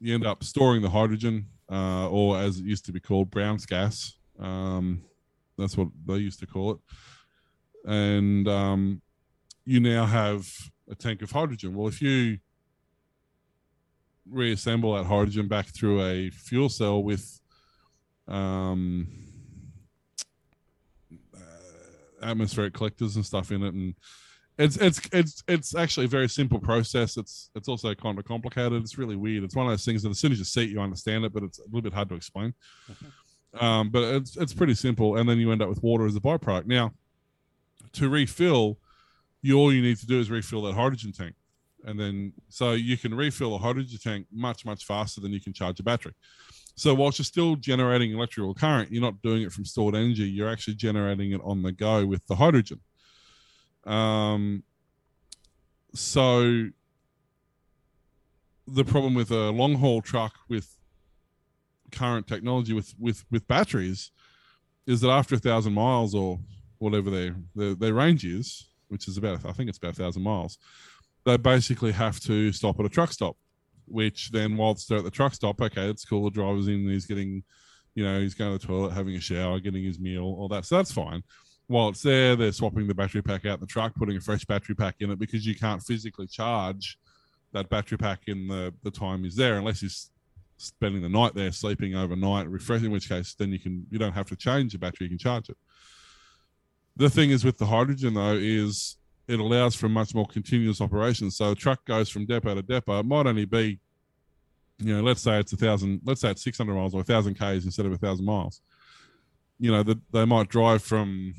[0.00, 3.66] You end up storing the hydrogen, uh, or as it used to be called, Brown's
[3.66, 4.14] gas.
[4.38, 5.02] Um,
[5.56, 6.78] that's what they used to call it.
[7.84, 9.02] And um,
[9.64, 10.46] you now have
[10.90, 11.74] a tank of hydrogen.
[11.74, 12.38] Well, if you
[14.30, 17.40] reassemble that hydrogen back through a fuel cell with
[18.26, 19.08] um,
[21.34, 23.94] uh, atmospheric collectors and stuff in it, and
[24.58, 27.16] it's it's it's it's actually a very simple process.
[27.16, 28.82] It's it's also kind of complicated.
[28.82, 29.44] It's really weird.
[29.44, 31.32] It's one of those things that as soon as you see it, you understand it,
[31.32, 32.52] but it's a little bit hard to explain.
[33.60, 36.20] Um, but it's it's pretty simple, and then you end up with water as a
[36.20, 36.66] byproduct.
[36.66, 36.92] Now,
[37.92, 38.78] to refill,
[39.42, 41.36] you all you need to do is refill that hydrogen tank,
[41.84, 45.52] and then so you can refill a hydrogen tank much much faster than you can
[45.52, 46.14] charge a battery.
[46.74, 50.24] So whilst you're still generating electrical current, you're not doing it from stored energy.
[50.24, 52.80] You're actually generating it on the go with the hydrogen.
[53.88, 54.64] Um,
[55.94, 56.68] so
[58.66, 60.76] the problem with a long haul truck with
[61.90, 64.10] current technology with with with batteries
[64.86, 66.38] is that after a thousand miles or
[66.76, 70.22] whatever their, their their range is, which is about I think it's about a thousand
[70.22, 70.58] miles,
[71.24, 73.36] they basically have to stop at a truck stop.
[73.86, 76.24] Which then, whilst they're at the truck stop, okay, it's cool.
[76.24, 77.42] The driver's in, he's getting,
[77.94, 80.66] you know, he's going to the toilet, having a shower, getting his meal, all that.
[80.66, 81.22] So that's fine
[81.68, 84.74] while it's there, they're swapping the battery pack out the truck, putting a fresh battery
[84.74, 86.98] pack in it because you can't physically charge
[87.52, 89.90] that battery pack in the, the time is there unless you're
[90.56, 94.12] spending the night there, sleeping overnight, refreshing, in which case then you can you don't
[94.12, 95.56] have to change the battery, you can charge it.
[96.96, 98.96] The thing is with the hydrogen though, is
[99.28, 101.30] it allows for much more continuous operation.
[101.30, 103.00] So a truck goes from depot to depot.
[103.00, 103.78] It might only be,
[104.78, 107.34] you know, let's say it's a thousand, let's say it's 600 miles or a thousand
[107.34, 108.62] Ks instead of a thousand miles.
[109.60, 111.34] You know, the, they might drive from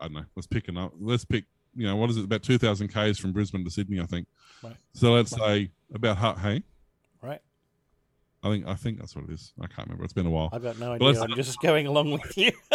[0.00, 0.24] I don't know.
[0.34, 0.92] Let's pick up.
[0.98, 1.44] Let's pick.
[1.74, 2.24] You know, what is it?
[2.24, 4.26] About two thousand k's from Brisbane to Sydney, I think.
[4.62, 4.76] Right.
[4.94, 6.62] So let's say about ha- hey.
[7.22, 7.40] Right.
[8.42, 9.52] I think I think that's what it is.
[9.60, 10.04] I can't remember.
[10.04, 10.50] It's been a while.
[10.52, 11.20] I've got no idea.
[11.20, 12.52] I'm just going along with you.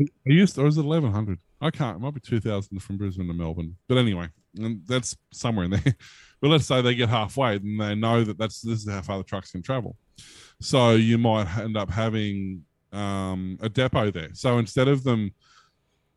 [0.00, 1.38] I used to, or is it eleven hundred?
[1.60, 1.96] I can't.
[1.96, 3.76] It might be two thousand from Brisbane to Melbourne.
[3.88, 5.82] But anyway, and that's somewhere in there.
[6.40, 9.18] But let's say they get halfway, and they know that that's this is how far
[9.18, 9.96] the trucks can travel.
[10.60, 14.28] So you might end up having um, a depot there.
[14.34, 15.32] So instead of them,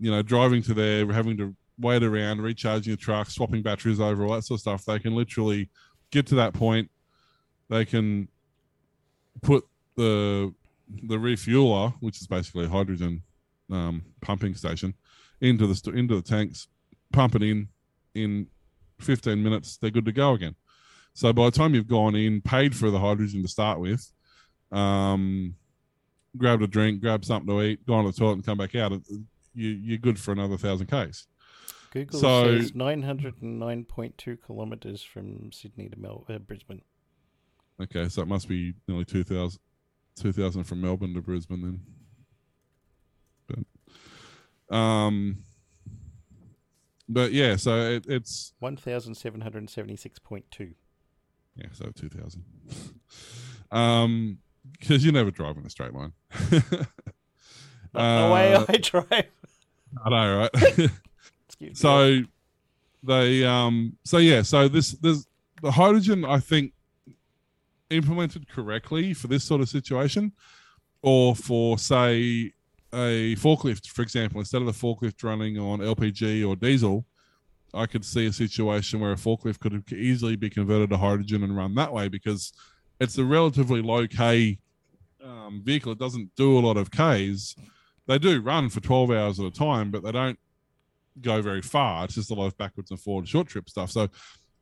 [0.01, 4.25] you know, driving to there, having to wait around, recharging the truck, swapping batteries over,
[4.25, 5.69] all that sort of stuff, they can literally
[6.11, 6.89] get to that point.
[7.69, 8.27] They can
[9.41, 9.63] put
[9.95, 10.53] the
[11.07, 13.21] the refueler, which is basically a hydrogen
[13.71, 14.95] um, pumping station,
[15.39, 16.67] into the into the tanks,
[17.13, 17.67] pump it in
[18.15, 18.47] in
[18.99, 19.77] 15 minutes.
[19.77, 20.55] They're good to go again.
[21.13, 24.11] So by the time you've gone in, paid for the hydrogen to start with,
[24.71, 25.55] um,
[26.37, 28.93] grabbed a drink, grabbed something to eat, gone to the toilet, and come back out,
[29.53, 31.27] you you're good for another thousand k's.
[31.91, 36.81] Google So- says 909.2 kilometers from Sydney to Mel- uh, Brisbane.
[37.81, 39.59] Okay, so it must be nearly 2,000
[40.15, 41.81] 2,000 from Melbourne to Brisbane then.
[44.69, 45.37] But, um,
[47.09, 50.73] but yeah, so it, it's 1,776.2.
[51.55, 52.43] Yeah, so 2000.
[53.71, 54.37] um,
[54.79, 56.13] because you never drive in a straight line.
[57.93, 57.99] The
[58.33, 59.25] way Uh, I drive.
[60.05, 60.49] I know, right?
[60.55, 60.89] Excuse
[61.59, 61.73] me.
[61.73, 62.21] so
[63.03, 65.25] they um so yeah so this there's
[65.63, 66.71] the hydrogen i think
[67.89, 70.31] implemented correctly for this sort of situation
[71.01, 72.51] or for say
[72.93, 77.05] a forklift for example instead of the forklift running on lpg or diesel
[77.73, 81.55] i could see a situation where a forklift could easily be converted to hydrogen and
[81.57, 82.53] run that way because
[82.99, 84.57] it's a relatively low k
[85.23, 87.55] um, vehicle it doesn't do a lot of k's
[88.07, 90.39] they do run for 12 hours at a time but they don't
[91.19, 92.05] go very far.
[92.05, 93.91] It's just a lot of backwards and forward short trip stuff.
[93.91, 94.09] So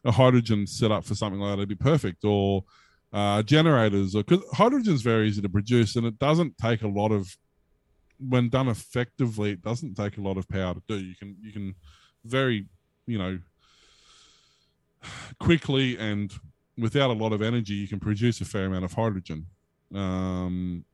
[0.06, 2.24] a hydrogen setup for something like that would be perfect.
[2.24, 2.64] Or
[3.12, 7.12] uh, generators, or because hydrogen's very easy to produce and it doesn't take a lot
[7.12, 7.36] of
[8.20, 10.98] when done effectively, it doesn't take a lot of power to do.
[10.98, 11.76] You can you can
[12.26, 12.66] very,
[13.08, 13.40] you know,
[15.40, 16.32] quickly and
[16.78, 19.48] without a lot of energy, you can produce a fair amount of hydrogen.
[19.94, 20.86] Um,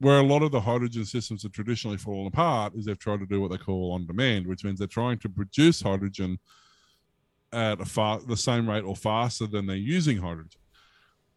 [0.00, 3.26] where a lot of the hydrogen systems have traditionally fallen apart is they've tried to
[3.26, 6.38] do what they call on demand, which means they're trying to produce hydrogen
[7.52, 10.60] at a far the same rate or faster than they're using hydrogen.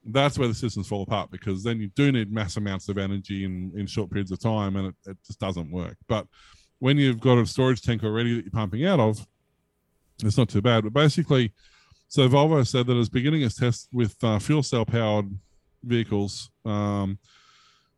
[0.05, 3.45] That's where the systems fall apart because then you do need mass amounts of energy
[3.45, 5.95] in, in short periods of time and it, it just doesn't work.
[6.07, 6.27] But
[6.79, 9.25] when you've got a storage tank already that you're pumping out of,
[10.23, 10.83] it's not too bad.
[10.83, 11.53] But basically,
[12.07, 15.29] so Volvo said that it's beginning its test with uh, fuel cell powered
[15.83, 16.49] vehicles.
[16.65, 17.19] Um,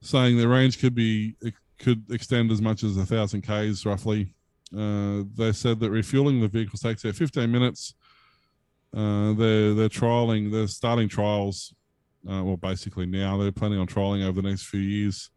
[0.03, 1.35] saying the range could be
[1.79, 4.35] could extend as much as a thousand k's roughly.
[4.75, 7.95] Uh, they said that refueling the vehicles takes about 15 minutes.
[8.95, 11.73] Uh, they're they're trialing, they're starting trials.
[12.29, 15.29] Uh, well, basically now they're planning on trialing over the next few years,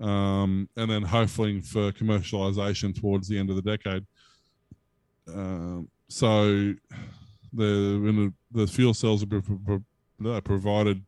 [0.00, 4.06] um, and then hopefully for commercialization towards the end of the decade.
[5.28, 6.74] Um so
[7.52, 9.84] the the, fuel cells are pro- pro-
[10.20, 11.02] pro- provided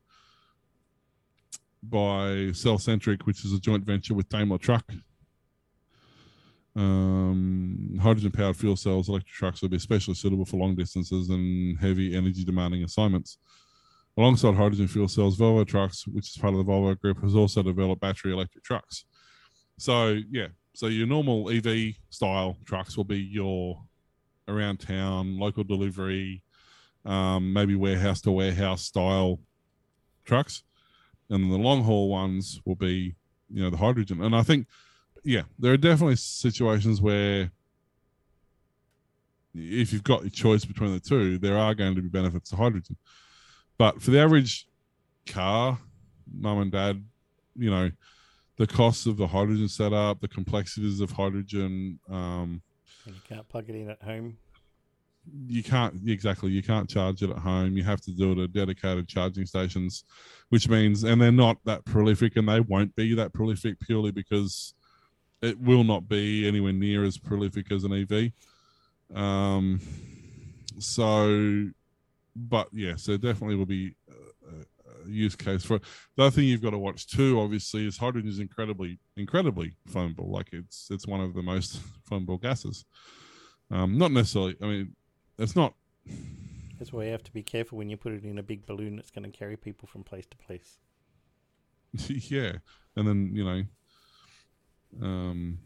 [1.91, 4.85] by Cellcentric, which is a joint venture with Daimler Truck.
[6.75, 11.79] Um, hydrogen powered fuel cells, electric trucks will be especially suitable for long distances and
[11.79, 13.39] heavy energy demanding assignments.
[14.19, 17.63] Alongside hydrogen fuel cells, Volvo Trucks, which is part of the Volvo group, has also
[17.63, 19.05] developed battery electric trucks.
[19.79, 23.83] So, yeah, so your normal EV style trucks will be your
[24.49, 26.43] around town, local delivery,
[27.05, 29.41] um, maybe warehouse to warehouse style
[30.25, 30.63] trucks
[31.31, 33.15] and the long haul ones will be
[33.51, 34.67] you know the hydrogen and i think
[35.25, 37.51] yeah there are definitely situations where
[39.55, 42.57] if you've got your choice between the two there are going to be benefits to
[42.57, 42.97] hydrogen
[43.79, 44.67] but for the average
[45.27, 45.79] car
[46.33, 47.03] mum and dad
[47.57, 47.91] you know
[48.57, 52.63] the costs of the hydrogen setup the complexities of hydrogen um,
[53.07, 54.37] And you can't plug it in at home.
[55.47, 57.77] You can't exactly you can't charge it at home.
[57.77, 60.05] You have to do it at dedicated charging stations
[60.51, 64.75] which means and they're not that prolific and they won't be that prolific purely because
[65.43, 68.33] it will not be anywhere near as prolific as an ev
[69.17, 69.81] um
[70.79, 71.67] so
[72.35, 73.95] but yeah so definitely will be
[75.09, 75.83] use case for it.
[76.17, 80.29] the other thing you've got to watch too obviously is hydrogen is incredibly incredibly flammable.
[80.29, 82.85] Like it's it's one of the most flammable gases.
[83.71, 84.95] Um not necessarily i mean
[85.39, 85.75] it's not
[86.79, 88.97] That's why you have to be careful when you put it in a big balloon
[88.97, 90.79] that's going to carry people from place to place.
[92.09, 92.53] yeah
[92.97, 93.63] and then you know
[95.03, 95.59] um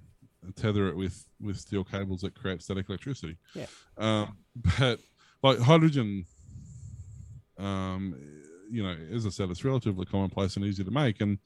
[0.56, 3.66] tether it with with steel cables that create static electricity Yeah.
[3.98, 4.36] um
[4.78, 4.98] but
[5.42, 6.24] like hydrogen
[7.58, 8.14] um
[8.70, 11.38] you know as i said it's relatively commonplace and easy to make and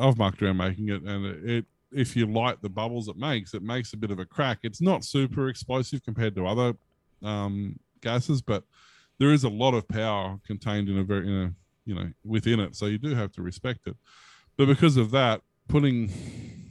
[0.00, 3.54] i've mucked around making it and it, it if you light the bubbles it makes
[3.54, 6.74] it makes a bit of a crack it's not super explosive compared to other
[7.22, 8.64] um gases but
[9.18, 11.54] there is a lot of power contained in a very in a
[11.84, 13.96] you know within it so you do have to respect it
[14.56, 16.10] but because of that putting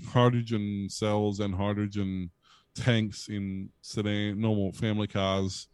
[0.09, 2.29] hydrogen cells and hydrogen
[2.75, 5.67] tanks in sedan normal family cars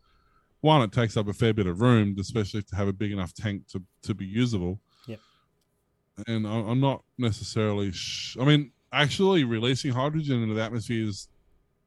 [0.61, 3.34] one it takes up a fair bit of room especially to have a big enough
[3.34, 5.19] tank to to be usable Yep.
[6.28, 11.28] and I- i'm not necessarily sh- i mean actually releasing hydrogen into the atmosphere is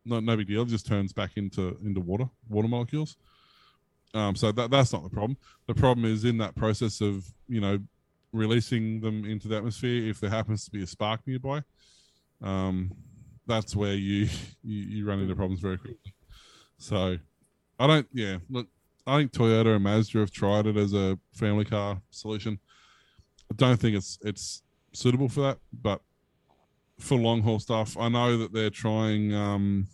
[0.04, 3.16] not no big deal it just turns back into into water water molecules
[4.14, 5.36] um, so that that's not the problem.
[5.66, 7.78] The problem is in that process of you know
[8.32, 10.08] releasing them into the atmosphere.
[10.08, 11.62] If there happens to be a spark nearby,
[12.42, 12.92] um,
[13.46, 14.28] that's where you,
[14.62, 16.14] you you run into problems very quickly.
[16.78, 17.18] So
[17.78, 18.06] I don't.
[18.12, 18.66] Yeah, look,
[19.06, 22.58] I think Toyota and Mazda have tried it as a family car solution.
[23.50, 26.00] I don't think it's it's suitable for that, but
[27.00, 29.34] for long haul stuff, I know that they're trying.
[29.34, 29.88] Um,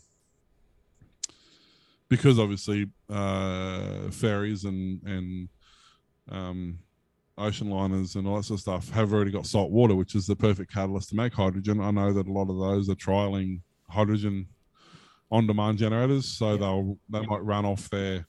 [2.09, 5.48] because obviously uh, ferries and and
[6.30, 6.78] um,
[7.38, 10.26] ocean liners and all that sort of stuff have already got salt water, which is
[10.26, 11.80] the perfect catalyst to make hydrogen.
[11.80, 14.46] I know that a lot of those are trialing hydrogen
[15.30, 16.59] on demand generators, so Yeah.
[16.59, 18.26] they'll they might run off their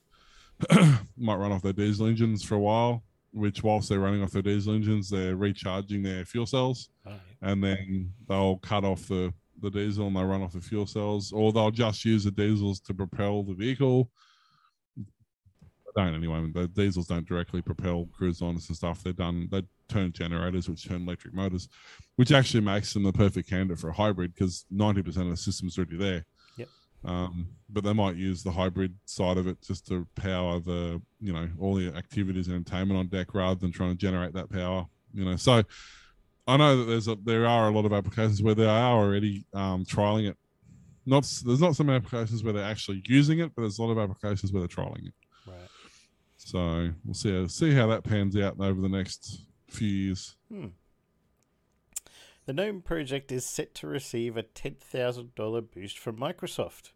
[1.17, 3.03] might run off their diesel engines for a while.
[3.38, 7.63] Which, whilst they're running off their diesel engines, they're recharging their fuel cells, Oh, and
[7.63, 11.51] then they'll cut off the the diesel and they'll run off the fuel cells, or
[11.51, 14.09] they'll just use the diesels to propel the vehicle.
[14.95, 16.49] They don't anyway.
[16.53, 19.03] The diesels don't directly propel cruise liners and stuff.
[19.03, 19.47] They're done.
[19.51, 21.69] They turn generators, which turn electric motors,
[22.17, 25.38] which actually makes them the perfect candidate for a hybrid because ninety percent of the
[25.38, 26.25] system's already there.
[27.08, 31.32] Um, but they might use the hybrid side of it just to power the, you
[31.32, 34.86] know, all the activities and entertainment on deck rather than trying to generate that power.
[35.14, 35.64] You know, so
[36.45, 39.45] I know that there's a there are a lot of applications where they are already
[39.53, 40.38] um, trialing it.
[41.05, 43.97] Not there's not some applications where they're actually using it, but there's a lot of
[43.97, 45.14] applications where they're trialing it.
[45.47, 45.70] right.
[46.36, 50.36] So we'll see how, see how that pans out over the next few years.
[50.51, 50.68] Hmm.
[52.45, 56.91] The GNOME project is set to receive a $10,000 boost from Microsoft.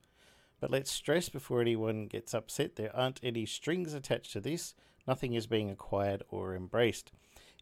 [0.62, 4.76] But let's stress before anyone gets upset there aren't any strings attached to this,
[5.08, 7.12] nothing is being acquired or embraced.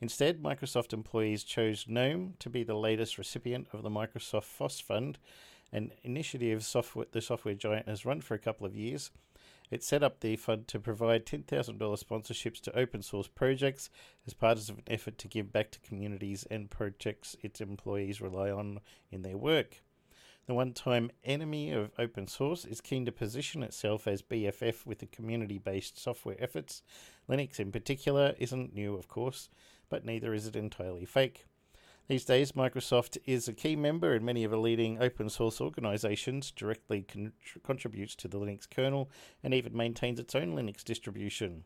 [0.02, 5.18] Instead, Microsoft employees chose GNOME to be the latest recipient of the Microsoft FOSS Fund,
[5.72, 9.12] an initiative software, the software giant has run for a couple of years.
[9.72, 11.46] It set up the fund to provide $10,000
[11.78, 13.90] sponsorships to open source projects
[14.26, 18.50] as part of an effort to give back to communities and projects its employees rely
[18.50, 18.82] on
[19.12, 19.84] in their work.
[20.50, 24.98] The one time enemy of open source is keen to position itself as BFF with
[24.98, 26.82] the community based software efforts.
[27.30, 29.50] Linux, in particular, isn't new, of course,
[29.90, 31.46] but neither is it entirely fake.
[32.08, 36.50] These days, Microsoft is a key member in many of the leading open source organizations,
[36.50, 37.34] directly con-
[37.64, 39.12] contributes to the Linux kernel,
[39.44, 41.64] and even maintains its own Linux distribution.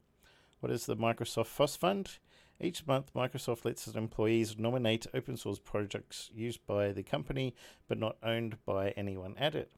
[0.60, 2.18] What is the Microsoft FOSS Fund?
[2.64, 7.53] Each month, Microsoft lets its employees nominate open source projects used by the company
[7.89, 9.74] but not owned by anyone at it.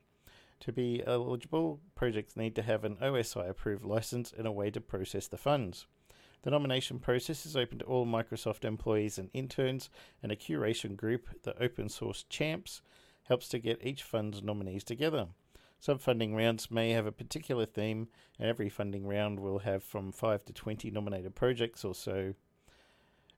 [0.60, 4.80] To be eligible, projects need to have an OSI approved license and a way to
[4.80, 5.88] process the funds.
[6.44, 9.90] The nomination process is open to all Microsoft employees and interns,
[10.22, 12.84] and a curation group, the Open Source Champs,
[13.24, 15.30] helps to get each fund's nominees together.
[15.80, 20.12] Some funding rounds may have a particular theme, and every funding round will have from
[20.12, 22.36] 5 to 20 nominated projects or so.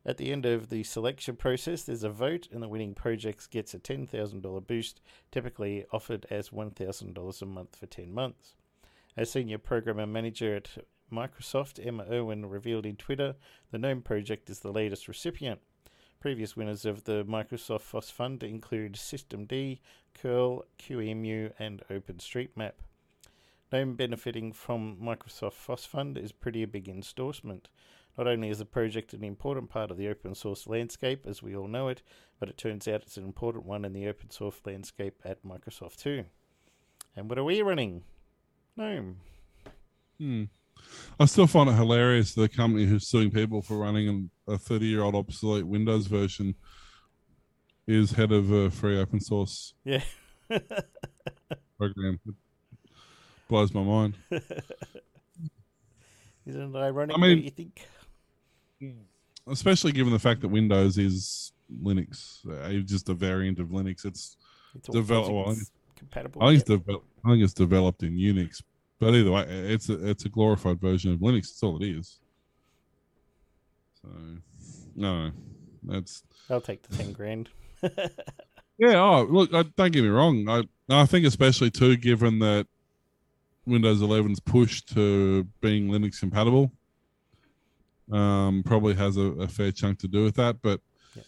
[0.05, 3.73] At the end of the selection process, there's a vote, and the winning project gets
[3.73, 8.55] a $10,000 boost, typically offered as $1,000 a month for 10 months.
[9.17, 10.69] As senior programmer manager at
[11.11, 13.35] Microsoft, Emma Irwin revealed in Twitter,
[13.71, 15.59] the GNOME project is the latest recipient.
[16.19, 19.79] Previous winners of the Microsoft FOSS Fund include Systemd,
[20.13, 22.73] Curl, QEMU, and OpenStreetMap.
[23.71, 27.69] GNOME benefiting from Microsoft FOSS Fund is pretty a big endorsement.
[28.17, 31.55] Not only is the project an important part of the open source landscape as we
[31.55, 32.01] all know it,
[32.39, 35.97] but it turns out it's an important one in the open source landscape at Microsoft
[35.97, 36.25] too.
[37.15, 38.03] And what are we running?
[38.75, 39.17] GNOME.
[40.19, 40.43] Hmm.
[41.19, 45.03] I still find it hilarious the company who's suing people for running a 30 year
[45.03, 46.55] old obsolete Windows version
[47.87, 50.01] is head of a free open source Yeah.
[51.77, 52.19] program.
[52.27, 52.35] It
[53.47, 54.15] blows my mind.
[56.45, 57.85] Isn't it ironic I mean- what you think?
[59.47, 61.53] Especially given the fact that Windows is
[61.83, 64.05] Linux, uh, it's just a variant of Linux.
[64.05, 64.37] It's
[64.75, 65.55] It's all develop- well,
[65.95, 66.43] compatible.
[66.43, 66.89] I think it's.
[67.25, 68.61] I think it's developed in Unix,
[68.99, 71.47] but either way, it's a it's a glorified version of Linux.
[71.49, 72.19] That's all it is.
[74.01, 74.09] So,
[74.95, 75.31] no,
[75.83, 77.49] that's I'll take the 10 grand.
[78.77, 78.95] yeah.
[78.95, 80.47] Oh, look, I, don't get me wrong.
[80.47, 82.67] I I think especially too, given that
[83.65, 86.71] Windows 11's push to being Linux compatible,
[88.11, 90.61] um, probably has a, a fair chunk to do with that.
[90.61, 90.81] But
[91.15, 91.23] Yeah.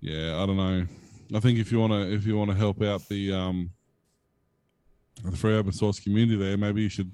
[0.00, 0.86] yeah, I don't know.
[1.34, 3.70] I think if you want to if you want to help out the um
[5.24, 7.12] the free open source community there, maybe you should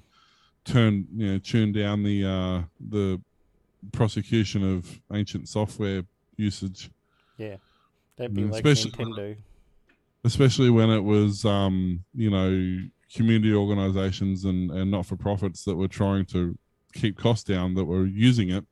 [0.65, 3.21] turn you know tune down the uh the
[3.93, 6.03] prosecution of ancient software
[6.37, 6.91] usage
[7.39, 7.57] Yeah.
[8.17, 9.37] Don't be Mm, like especially- Nintendo.
[10.25, 12.79] especially when it was um you know
[13.15, 16.57] community organizations and and not for profits that were trying to
[16.95, 18.65] keep costs down that were using it.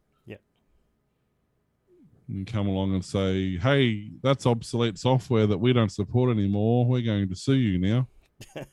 [2.29, 7.03] And come along and say hey that's obsolete software that we don't support anymore we're
[7.03, 8.07] going to sue you now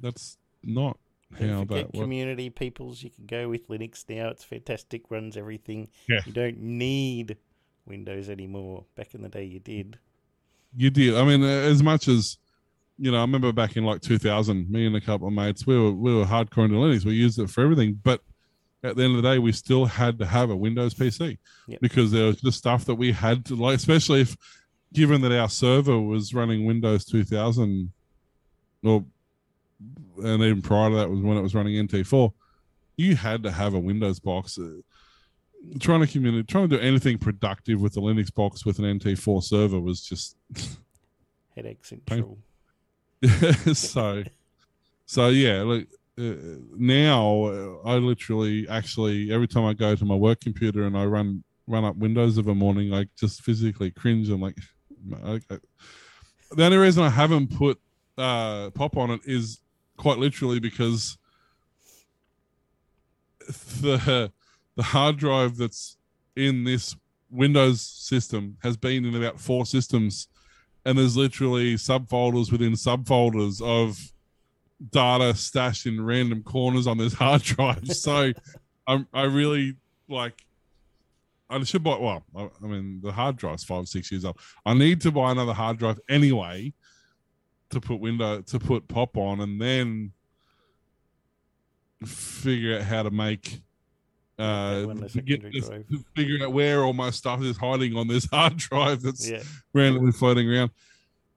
[0.00, 0.98] that's not
[1.38, 3.02] how that works community peoples.
[3.02, 4.28] You can go with Linux now.
[4.28, 5.10] It's fantastic.
[5.10, 5.88] Runs everything.
[6.08, 6.20] Yeah.
[6.26, 7.36] You don't need
[7.86, 8.84] Windows anymore.
[8.96, 9.98] Back in the day, you did.
[10.76, 11.16] You did.
[11.16, 12.38] I mean, as much as
[12.98, 15.78] you know, I remember back in like 2000, me and a couple of mates, we
[15.78, 17.04] were we were hardcore into Linux.
[17.04, 18.22] We used it for everything, but
[18.82, 21.80] at the end of the day, we still had to have a Windows PC Yep.
[21.80, 24.36] because there was just stuff that we had to like, especially if
[24.92, 27.92] given that our server was running Windows 2000
[28.82, 29.04] or
[30.22, 32.32] and even prior to that was when it was running NT4,
[32.96, 34.58] you had to have a Windows box.
[34.58, 34.80] Uh,
[35.78, 39.42] trying to communicate, trying to do anything productive with the Linux box with an NT4
[39.42, 40.36] server was just
[41.54, 42.38] Headache central.
[43.74, 44.24] so
[45.04, 45.96] so yeah look uh,
[46.76, 51.04] now uh, i literally actually every time i go to my work computer and i
[51.04, 54.56] run run up windows of a morning i just physically cringe i'm like
[55.48, 57.80] the only reason i haven't put
[58.18, 59.60] uh pop on it is
[59.96, 61.16] quite literally because
[63.80, 64.30] the
[64.76, 65.96] the hard drive that's
[66.36, 66.96] in this
[67.30, 70.28] windows system has been in about four systems
[70.84, 74.12] and there's literally subfolders within subfolders of
[74.90, 77.84] data stashed in random corners on this hard drive.
[77.88, 78.32] So
[78.86, 79.76] I'm I really
[80.08, 80.42] like
[81.50, 84.38] I should buy well, I, I mean the hard drive's five, six years old.
[84.64, 86.72] I need to buy another hard drive anyway
[87.70, 90.12] to put window to put pop on and then
[92.04, 93.60] figure out how to make
[94.38, 95.68] uh one, the get this,
[96.16, 99.42] figure out where all my stuff is hiding on this hard drive that's Yeah.
[99.74, 100.70] randomly floating around.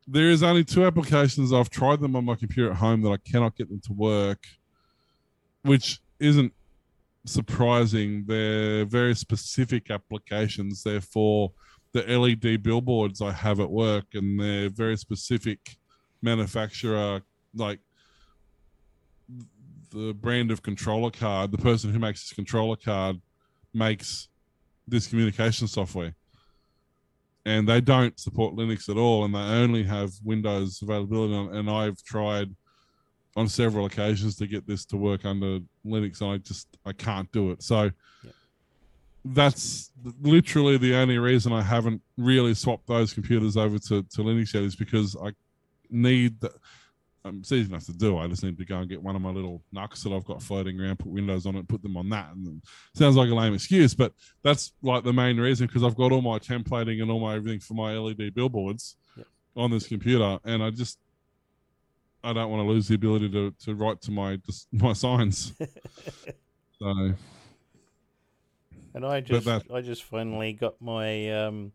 [0.07, 3.17] There is only two applications I've tried them on my computer at home that I
[3.17, 4.45] cannot get them to work,
[5.61, 6.53] which isn't
[7.25, 8.25] surprising.
[8.27, 10.83] They're very specific applications.
[10.83, 11.53] They're for
[11.93, 15.77] the LED billboards I have at work, and they're very specific
[16.21, 17.21] manufacturer,
[17.55, 17.79] like
[19.91, 21.51] the brand of controller card.
[21.51, 23.21] The person who makes this controller card
[23.73, 24.27] makes
[24.87, 26.15] this communication software
[27.45, 31.33] and they don't support Linux at all, and they only have Windows availability.
[31.33, 32.55] On, and I've tried
[33.35, 37.31] on several occasions to get this to work under Linux, and I just I can't
[37.31, 37.63] do it.
[37.63, 37.91] So
[39.25, 39.91] that's
[40.21, 44.63] literally the only reason I haven't really swapped those computers over to, to Linux yet
[44.63, 45.31] is because I
[45.89, 46.51] need the,
[47.25, 48.17] um, it's easy enough to do.
[48.17, 50.41] I just need to go and get one of my little NUCs that I've got
[50.43, 52.33] floating around, put Windows on it, put them on that.
[52.33, 52.61] And then,
[52.95, 54.13] sounds like a lame excuse, but
[54.43, 57.59] that's like the main reason because I've got all my templating and all my everything
[57.59, 59.27] for my LED billboards Yep.
[59.55, 60.99] on this computer, and I just
[62.25, 65.53] I don't want to lose the ability to, to write to my just my signs.
[66.79, 67.13] so
[68.93, 71.71] And I just that- I just finally got my um,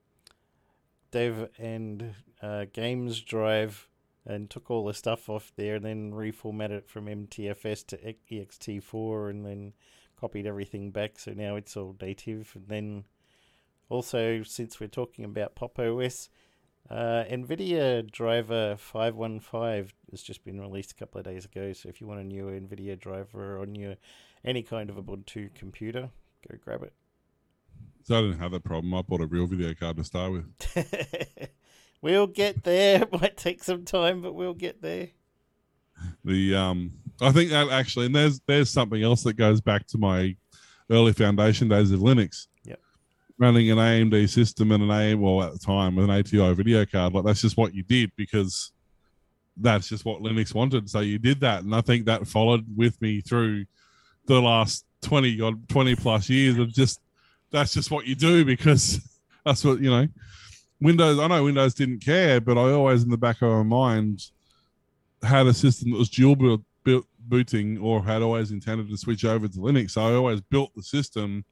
[1.10, 3.88] dev and uh, games drive
[4.26, 8.18] and took all the stuff off there and then reformatted it from NTFS to E-
[8.30, 9.72] ext4 and then
[10.20, 13.04] copied everything back so now it's all native and then
[13.88, 16.28] also since we're talking about Pop OS
[16.90, 22.00] uh, NVIDIA driver 515 has just been released a couple of days ago so if
[22.00, 23.94] you want a new NVIDIA driver on your
[24.44, 26.10] any kind of Ubuntu computer
[26.48, 26.92] go grab it
[28.08, 28.94] so I didn't have that problem.
[28.94, 31.48] I bought a real video card to start with.
[32.00, 33.02] we'll get there.
[33.02, 35.08] It might take some time, but we'll get there.
[36.24, 39.98] the um i think that actually and there's there's something else that goes back to
[39.98, 40.36] my
[40.90, 42.78] early foundation days of linux Yep.
[43.36, 46.86] running an amd system and an am well at the time with an ati video
[46.86, 48.70] card like that's just what you did because
[49.56, 53.00] that's just what linux wanted so you did that and i think that followed with
[53.02, 53.64] me through
[54.26, 57.00] the last 20 or 20 plus years of just
[57.50, 59.00] that's just what you do because
[59.44, 60.06] that's what you know
[60.80, 64.30] windows i know windows didn't care but i always in the back of my mind
[65.22, 66.36] had a system that was dual
[66.84, 69.92] built booting or had always intended to switch over to Linux.
[69.92, 71.44] So I always built the system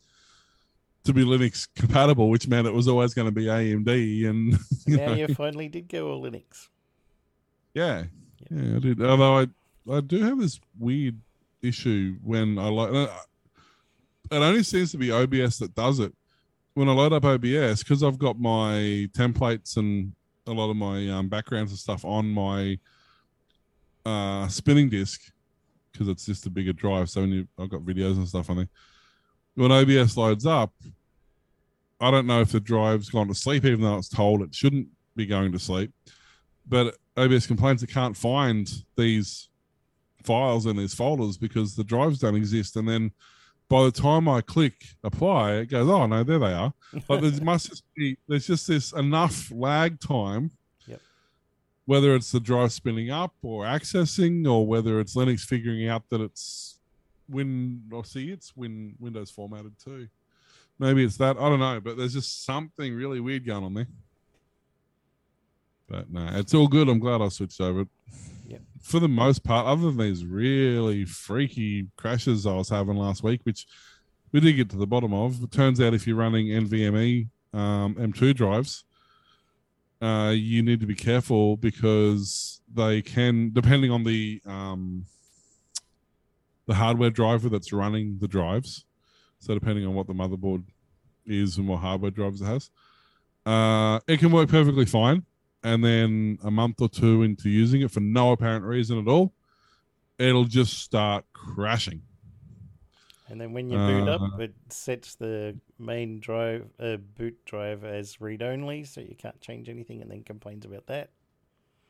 [1.04, 4.28] to be Linux compatible, which meant it was always going to be AMD.
[4.28, 6.68] And you now know, you finally did go all Linux.
[7.74, 8.04] yeah,
[8.50, 9.02] yeah, I did.
[9.02, 9.46] Although I,
[9.92, 11.20] I do have this weird
[11.62, 13.10] issue when I like.
[14.28, 16.12] It only seems to be OBS that does it.
[16.76, 20.12] When I load up OBS, because I've got my templates and
[20.46, 22.78] a lot of my um, backgrounds and stuff on my
[24.04, 25.22] uh, spinning disk,
[25.90, 27.08] because it's just a bigger drive.
[27.08, 28.68] So when you, I've got videos and stuff on there.
[29.54, 30.70] When OBS loads up,
[31.98, 34.88] I don't know if the drive's gone to sleep, even though it's told it shouldn't
[35.16, 35.92] be going to sleep.
[36.68, 39.48] But OBS complains it can't find these
[40.24, 42.76] files and these folders because the drives don't exist.
[42.76, 43.12] And then
[43.68, 46.72] by the time I click apply, it goes, oh no, there they are.
[47.08, 50.52] Like there must just be there's just this enough lag time.
[50.86, 51.00] Yep.
[51.84, 56.20] Whether it's the drive spinning up or accessing, or whether it's Linux figuring out that
[56.20, 56.78] it's
[57.28, 60.08] Win or see it's Win Windows formatted too.
[60.78, 61.36] Maybe it's that.
[61.36, 63.88] I don't know, but there's just something really weird going on there.
[65.88, 66.88] But no, it's all good.
[66.88, 67.86] I'm glad I switched over.
[68.82, 73.40] For the most part, other than these really freaky crashes I was having last week,
[73.44, 73.66] which
[74.32, 75.42] we did get to the bottom of.
[75.42, 78.84] It turns out if you're running NVMe um, M2 drives,
[80.00, 85.06] uh, you need to be careful because they can, depending on the um,
[86.66, 88.84] the hardware driver that's running the drives.
[89.38, 90.64] So depending on what the motherboard
[91.24, 92.70] is and what hardware drives it has,
[93.46, 95.24] uh, it can work perfectly fine.
[95.66, 99.32] And then a month or two into using it for no apparent reason at all,
[100.16, 102.02] it'll just start crashing.
[103.28, 107.82] And then when you boot up, Uh, it sets the main drive, uh, boot drive
[107.82, 111.10] as read only, so you can't change anything, and then complains about that.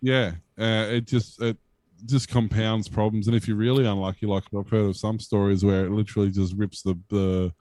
[0.01, 1.59] Yeah, uh, it just it
[2.07, 5.85] just compounds problems, and if you're really unlucky, like I've heard of some stories where
[5.85, 7.53] it literally just rips the the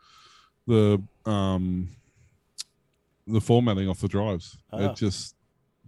[0.67, 1.89] the um
[3.27, 4.57] the formatting off the drives.
[4.71, 4.91] Ah.
[4.91, 5.34] It just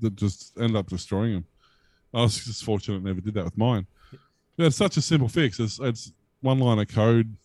[0.02, 1.46] that just end up destroying them.
[2.14, 3.86] I was just fortunate it never did that with mine.
[4.58, 5.60] Yeah, it's such a simple fix.
[5.60, 7.36] It's it's one line of code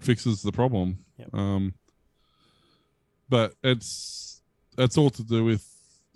[0.00, 0.98] fixes the problem.
[1.18, 1.34] Yep.
[1.34, 1.74] Um,
[3.28, 4.42] but it's
[4.78, 5.64] it's all to do with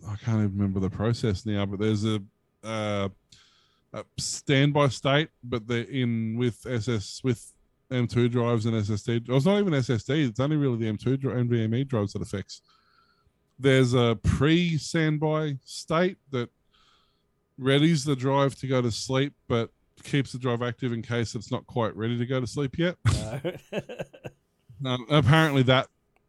[0.09, 1.67] I can't even remember the process now.
[1.67, 2.21] But there's a,
[2.65, 3.09] uh,
[3.93, 7.53] a standby state, but they're in with SS with
[7.91, 9.29] M2 drives and SSD.
[9.29, 10.29] It's not even SSD.
[10.29, 12.63] It's only really the M2 NVMe drives that affects.
[13.61, 16.49] There's a pre-standby state that
[17.61, 19.71] readies the drive to go to sleep, but
[20.03, 22.97] keeps the drive active in case it's not quite ready to go to sleep yet.
[23.05, 23.41] No.
[24.83, 25.89] Um, apparently, that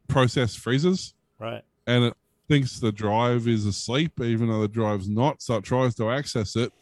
[0.10, 1.62] process freezes right.
[1.88, 2.14] and it
[2.50, 5.42] thinks the drive is asleep, even though the drive's not.
[5.42, 6.74] So it tries to access it,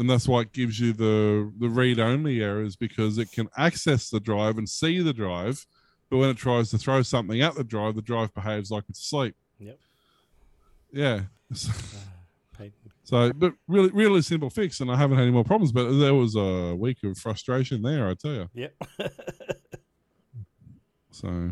[0.00, 4.10] and that's why it gives you the the read only errors because it can access
[4.10, 5.64] the drive and see the drive,
[6.10, 8.98] but when it tries to throw something at the drive, the drive behaves like it's
[8.98, 9.36] asleep.
[9.58, 9.78] Yep.
[10.92, 11.20] Yeah.
[12.58, 12.72] Paid-
[13.04, 15.72] So, but really, really simple fix, and I haven't had any more problems.
[15.72, 18.48] But there was a week of frustration there, I tell you.
[18.54, 18.74] Yep.
[21.10, 21.50] So,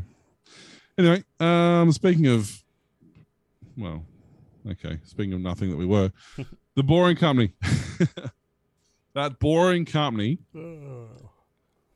[0.99, 2.63] anyway, um, speaking of,
[3.79, 4.05] well,
[4.73, 6.13] okay, speaking of nothing that we were,
[6.77, 7.55] the Boring Company,
[9.15, 10.39] that Boring Company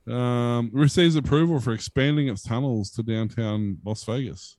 [0.07, 4.57] um, receives approval for expanding its tunnels to downtown Las Vegas.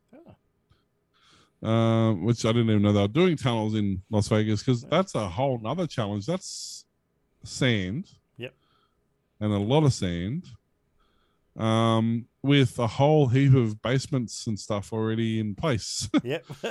[1.62, 5.14] Um, which I didn't even know they were doing tunnels in Las Vegas because that's
[5.14, 6.24] a whole nother challenge.
[6.24, 6.86] That's
[7.44, 8.06] sand.
[8.38, 8.54] Yep.
[9.40, 10.46] And a lot of sand.
[11.56, 16.08] Um, with a whole heap of basements and stuff already in place.
[16.22, 16.46] yep.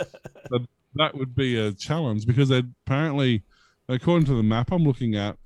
[0.95, 3.43] that would be a challenge because they apparently,
[3.87, 5.37] according to the map I'm looking at,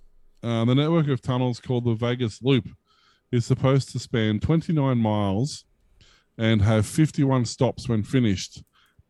[0.41, 2.67] uh, the network of tunnels called the Vegas Loop
[3.31, 5.65] is supposed to span 29 miles
[6.37, 8.63] and have 51 stops when finished.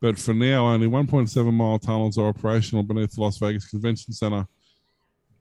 [0.04, 4.46] But for now, only 1.7 mile tunnels are operational beneath the Las Vegas Convention Center,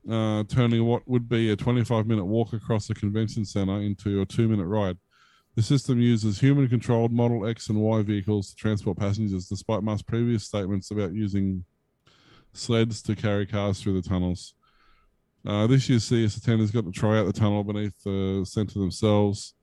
[0.10, 4.26] uh, turning what would be a 25 minute walk across the convention center into a
[4.26, 4.98] two minute ride.
[5.58, 10.04] The system uses human controlled Model X and Y vehicles to transport passengers, despite Musk's
[10.04, 11.66] previous statements about using
[12.54, 14.54] sleds to carry cars through the tunnels.
[15.46, 19.56] Uh, this year's CS attendants got to try out the tunnel beneath the center themselves.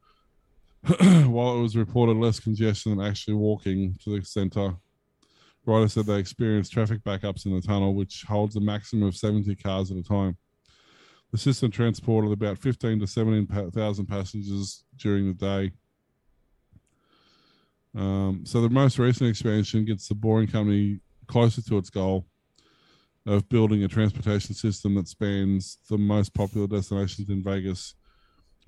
[1.00, 4.74] While it was reported less congestion than actually walking to the center,
[5.66, 9.54] riders said they experienced traffic backups in the tunnel, which holds a maximum of 70
[9.56, 10.36] cars at a time.
[11.32, 15.72] The system transported about 15 to 17,000 passengers during the day.
[17.94, 22.26] Um, so the most recent expansion gets the Boring Company closer to its goal
[23.26, 27.94] of building a transportation system that spans the most popular destinations in Vegas.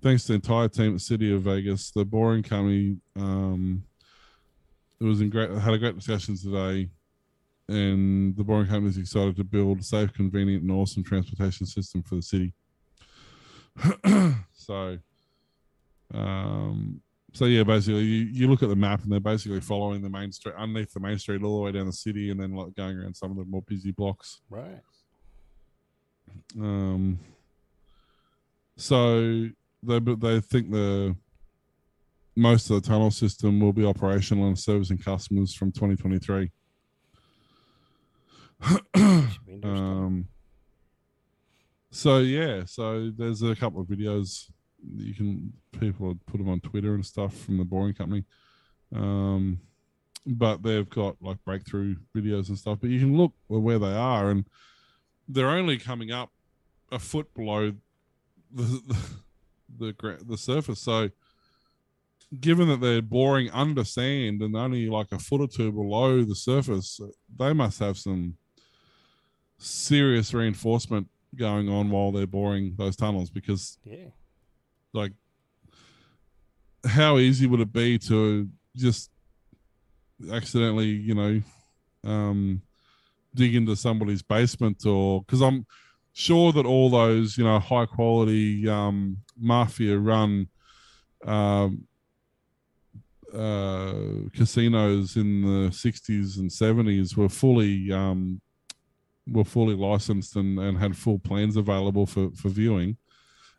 [0.01, 3.85] Thanks to the entire team at City of Vegas, the Boring Company um,
[5.02, 6.88] it was in great had a great discussion today,
[7.68, 12.02] and the Boring Company is excited to build a safe, convenient, and awesome transportation system
[12.04, 12.54] for the city.
[14.52, 14.98] so,
[16.14, 17.00] um,
[17.32, 20.30] so yeah, basically, you, you look at the map and they're basically following the main
[20.30, 22.96] street underneath the main street all the way down the city, and then like going
[22.96, 24.40] around some of the more busy blocks.
[24.50, 24.80] right.
[26.58, 27.18] Um,
[28.76, 29.48] so
[29.82, 31.16] they but they think the
[32.34, 36.50] most of the tunnel system will be operational and servicing customers from 2023.
[38.64, 39.60] Should be interesting.
[39.64, 40.28] um,
[41.90, 44.50] so yeah, so there's a couple of videos
[44.96, 48.24] you can people put them on Twitter and stuff from the Boring Company.
[48.94, 49.60] Um,
[50.26, 52.78] but they've got like breakthrough videos and stuff.
[52.80, 54.46] But you can look where they are, and
[55.28, 56.30] they're only coming up
[56.90, 57.72] a foot below
[58.52, 58.62] the
[59.78, 60.80] the the, the surface.
[60.80, 61.10] So,
[62.40, 66.34] given that they're boring under sand and only like a foot or two below the
[66.34, 67.00] surface,
[67.38, 68.36] they must have some
[69.59, 74.09] serious reinforcement going on while they're boring those tunnels because yeah.
[74.92, 75.12] like
[76.84, 79.10] how easy would it be to just
[80.30, 81.42] accidentally, you know,
[82.04, 82.60] um,
[83.34, 85.66] dig into somebody's basement or because I'm
[86.12, 90.48] sure that all those, you know, high quality um, mafia run
[91.26, 91.86] um,
[93.34, 93.94] uh,
[94.34, 98.40] casinos in the 60s and 70s were fully um,
[99.26, 102.96] were fully licensed and, and had full plans available for, for viewing.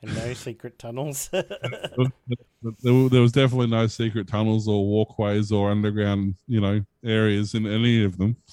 [0.01, 1.29] And no secret tunnels.
[1.31, 7.65] there, there was definitely no secret tunnels or walkways or underground, you know, areas in
[7.65, 8.35] any of them.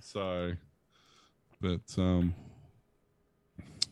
[0.00, 0.52] so,
[1.60, 2.34] but um,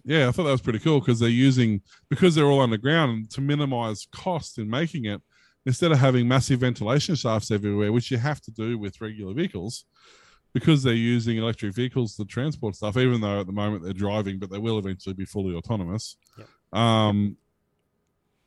[0.08, 3.42] yeah, I thought that was pretty cool because they're using because they're all underground to
[3.42, 5.20] minimize cost in making it.
[5.66, 9.84] Instead of having massive ventilation shafts everywhere, which you have to do with regular vehicles,
[10.54, 14.38] because they're using electric vehicles to transport stuff, even though at the moment they're driving,
[14.38, 16.16] but they will eventually be fully autonomous.
[16.38, 16.80] Yep.
[16.80, 17.36] Um,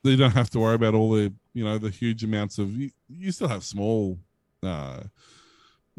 [0.04, 2.90] they don't have to worry about all the you know the huge amounts of you,
[3.08, 4.18] you still have small
[4.64, 5.02] uh,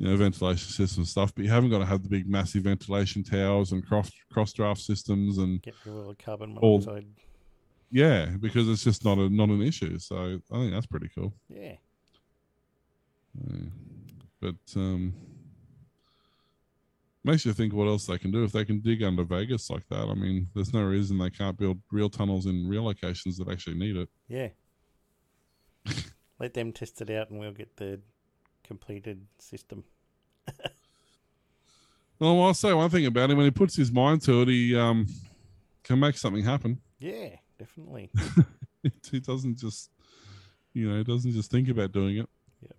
[0.03, 3.23] you know ventilation system stuff, but you haven't got to have the big massive ventilation
[3.23, 6.85] towers and cross cross draft systems and Get rid of all the carbon All-
[7.89, 9.97] yeah, because it's just not a not an issue.
[10.01, 11.33] So I think that's pretty cool.
[11.49, 11.77] Yeah.
[13.49, 13.67] Yeah.
[14.41, 15.15] But um,
[17.23, 19.87] makes you think what else they can do if they can dig under Vegas like
[19.89, 20.09] that.
[20.09, 23.77] I mean, there's no reason they can't build real tunnels in real locations that actually
[23.77, 24.09] need it.
[24.27, 24.49] Yeah.
[26.41, 28.01] Let them test it out and we'll get the
[28.65, 29.85] completed system.
[32.19, 34.77] Well, I'll say one thing about him: when he puts his mind to it, he
[34.77, 35.09] um,
[35.83, 36.81] can make something happen.
[37.01, 38.11] Yeah, definitely.
[39.11, 39.91] he doesn't just,
[40.73, 42.29] you know, he doesn't just think about doing it.
[42.61, 42.71] Yeah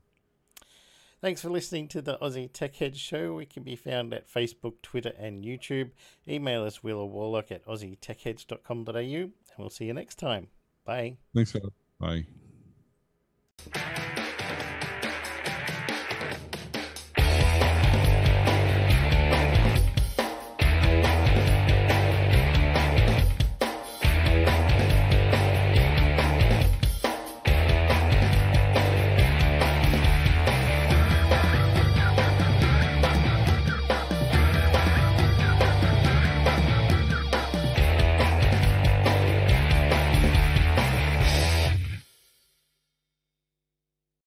[1.23, 3.33] thanks for listening to the Aussie Tech Head Show.
[3.33, 5.91] We can be found at Facebook, Twitter, and YouTube.
[6.27, 10.49] Email us Wheeler Warlock at aussietechheads.com.au, and we'll see you next time.
[10.85, 11.17] Bye.
[11.33, 11.63] Thanks, guys.
[11.97, 12.25] Bye.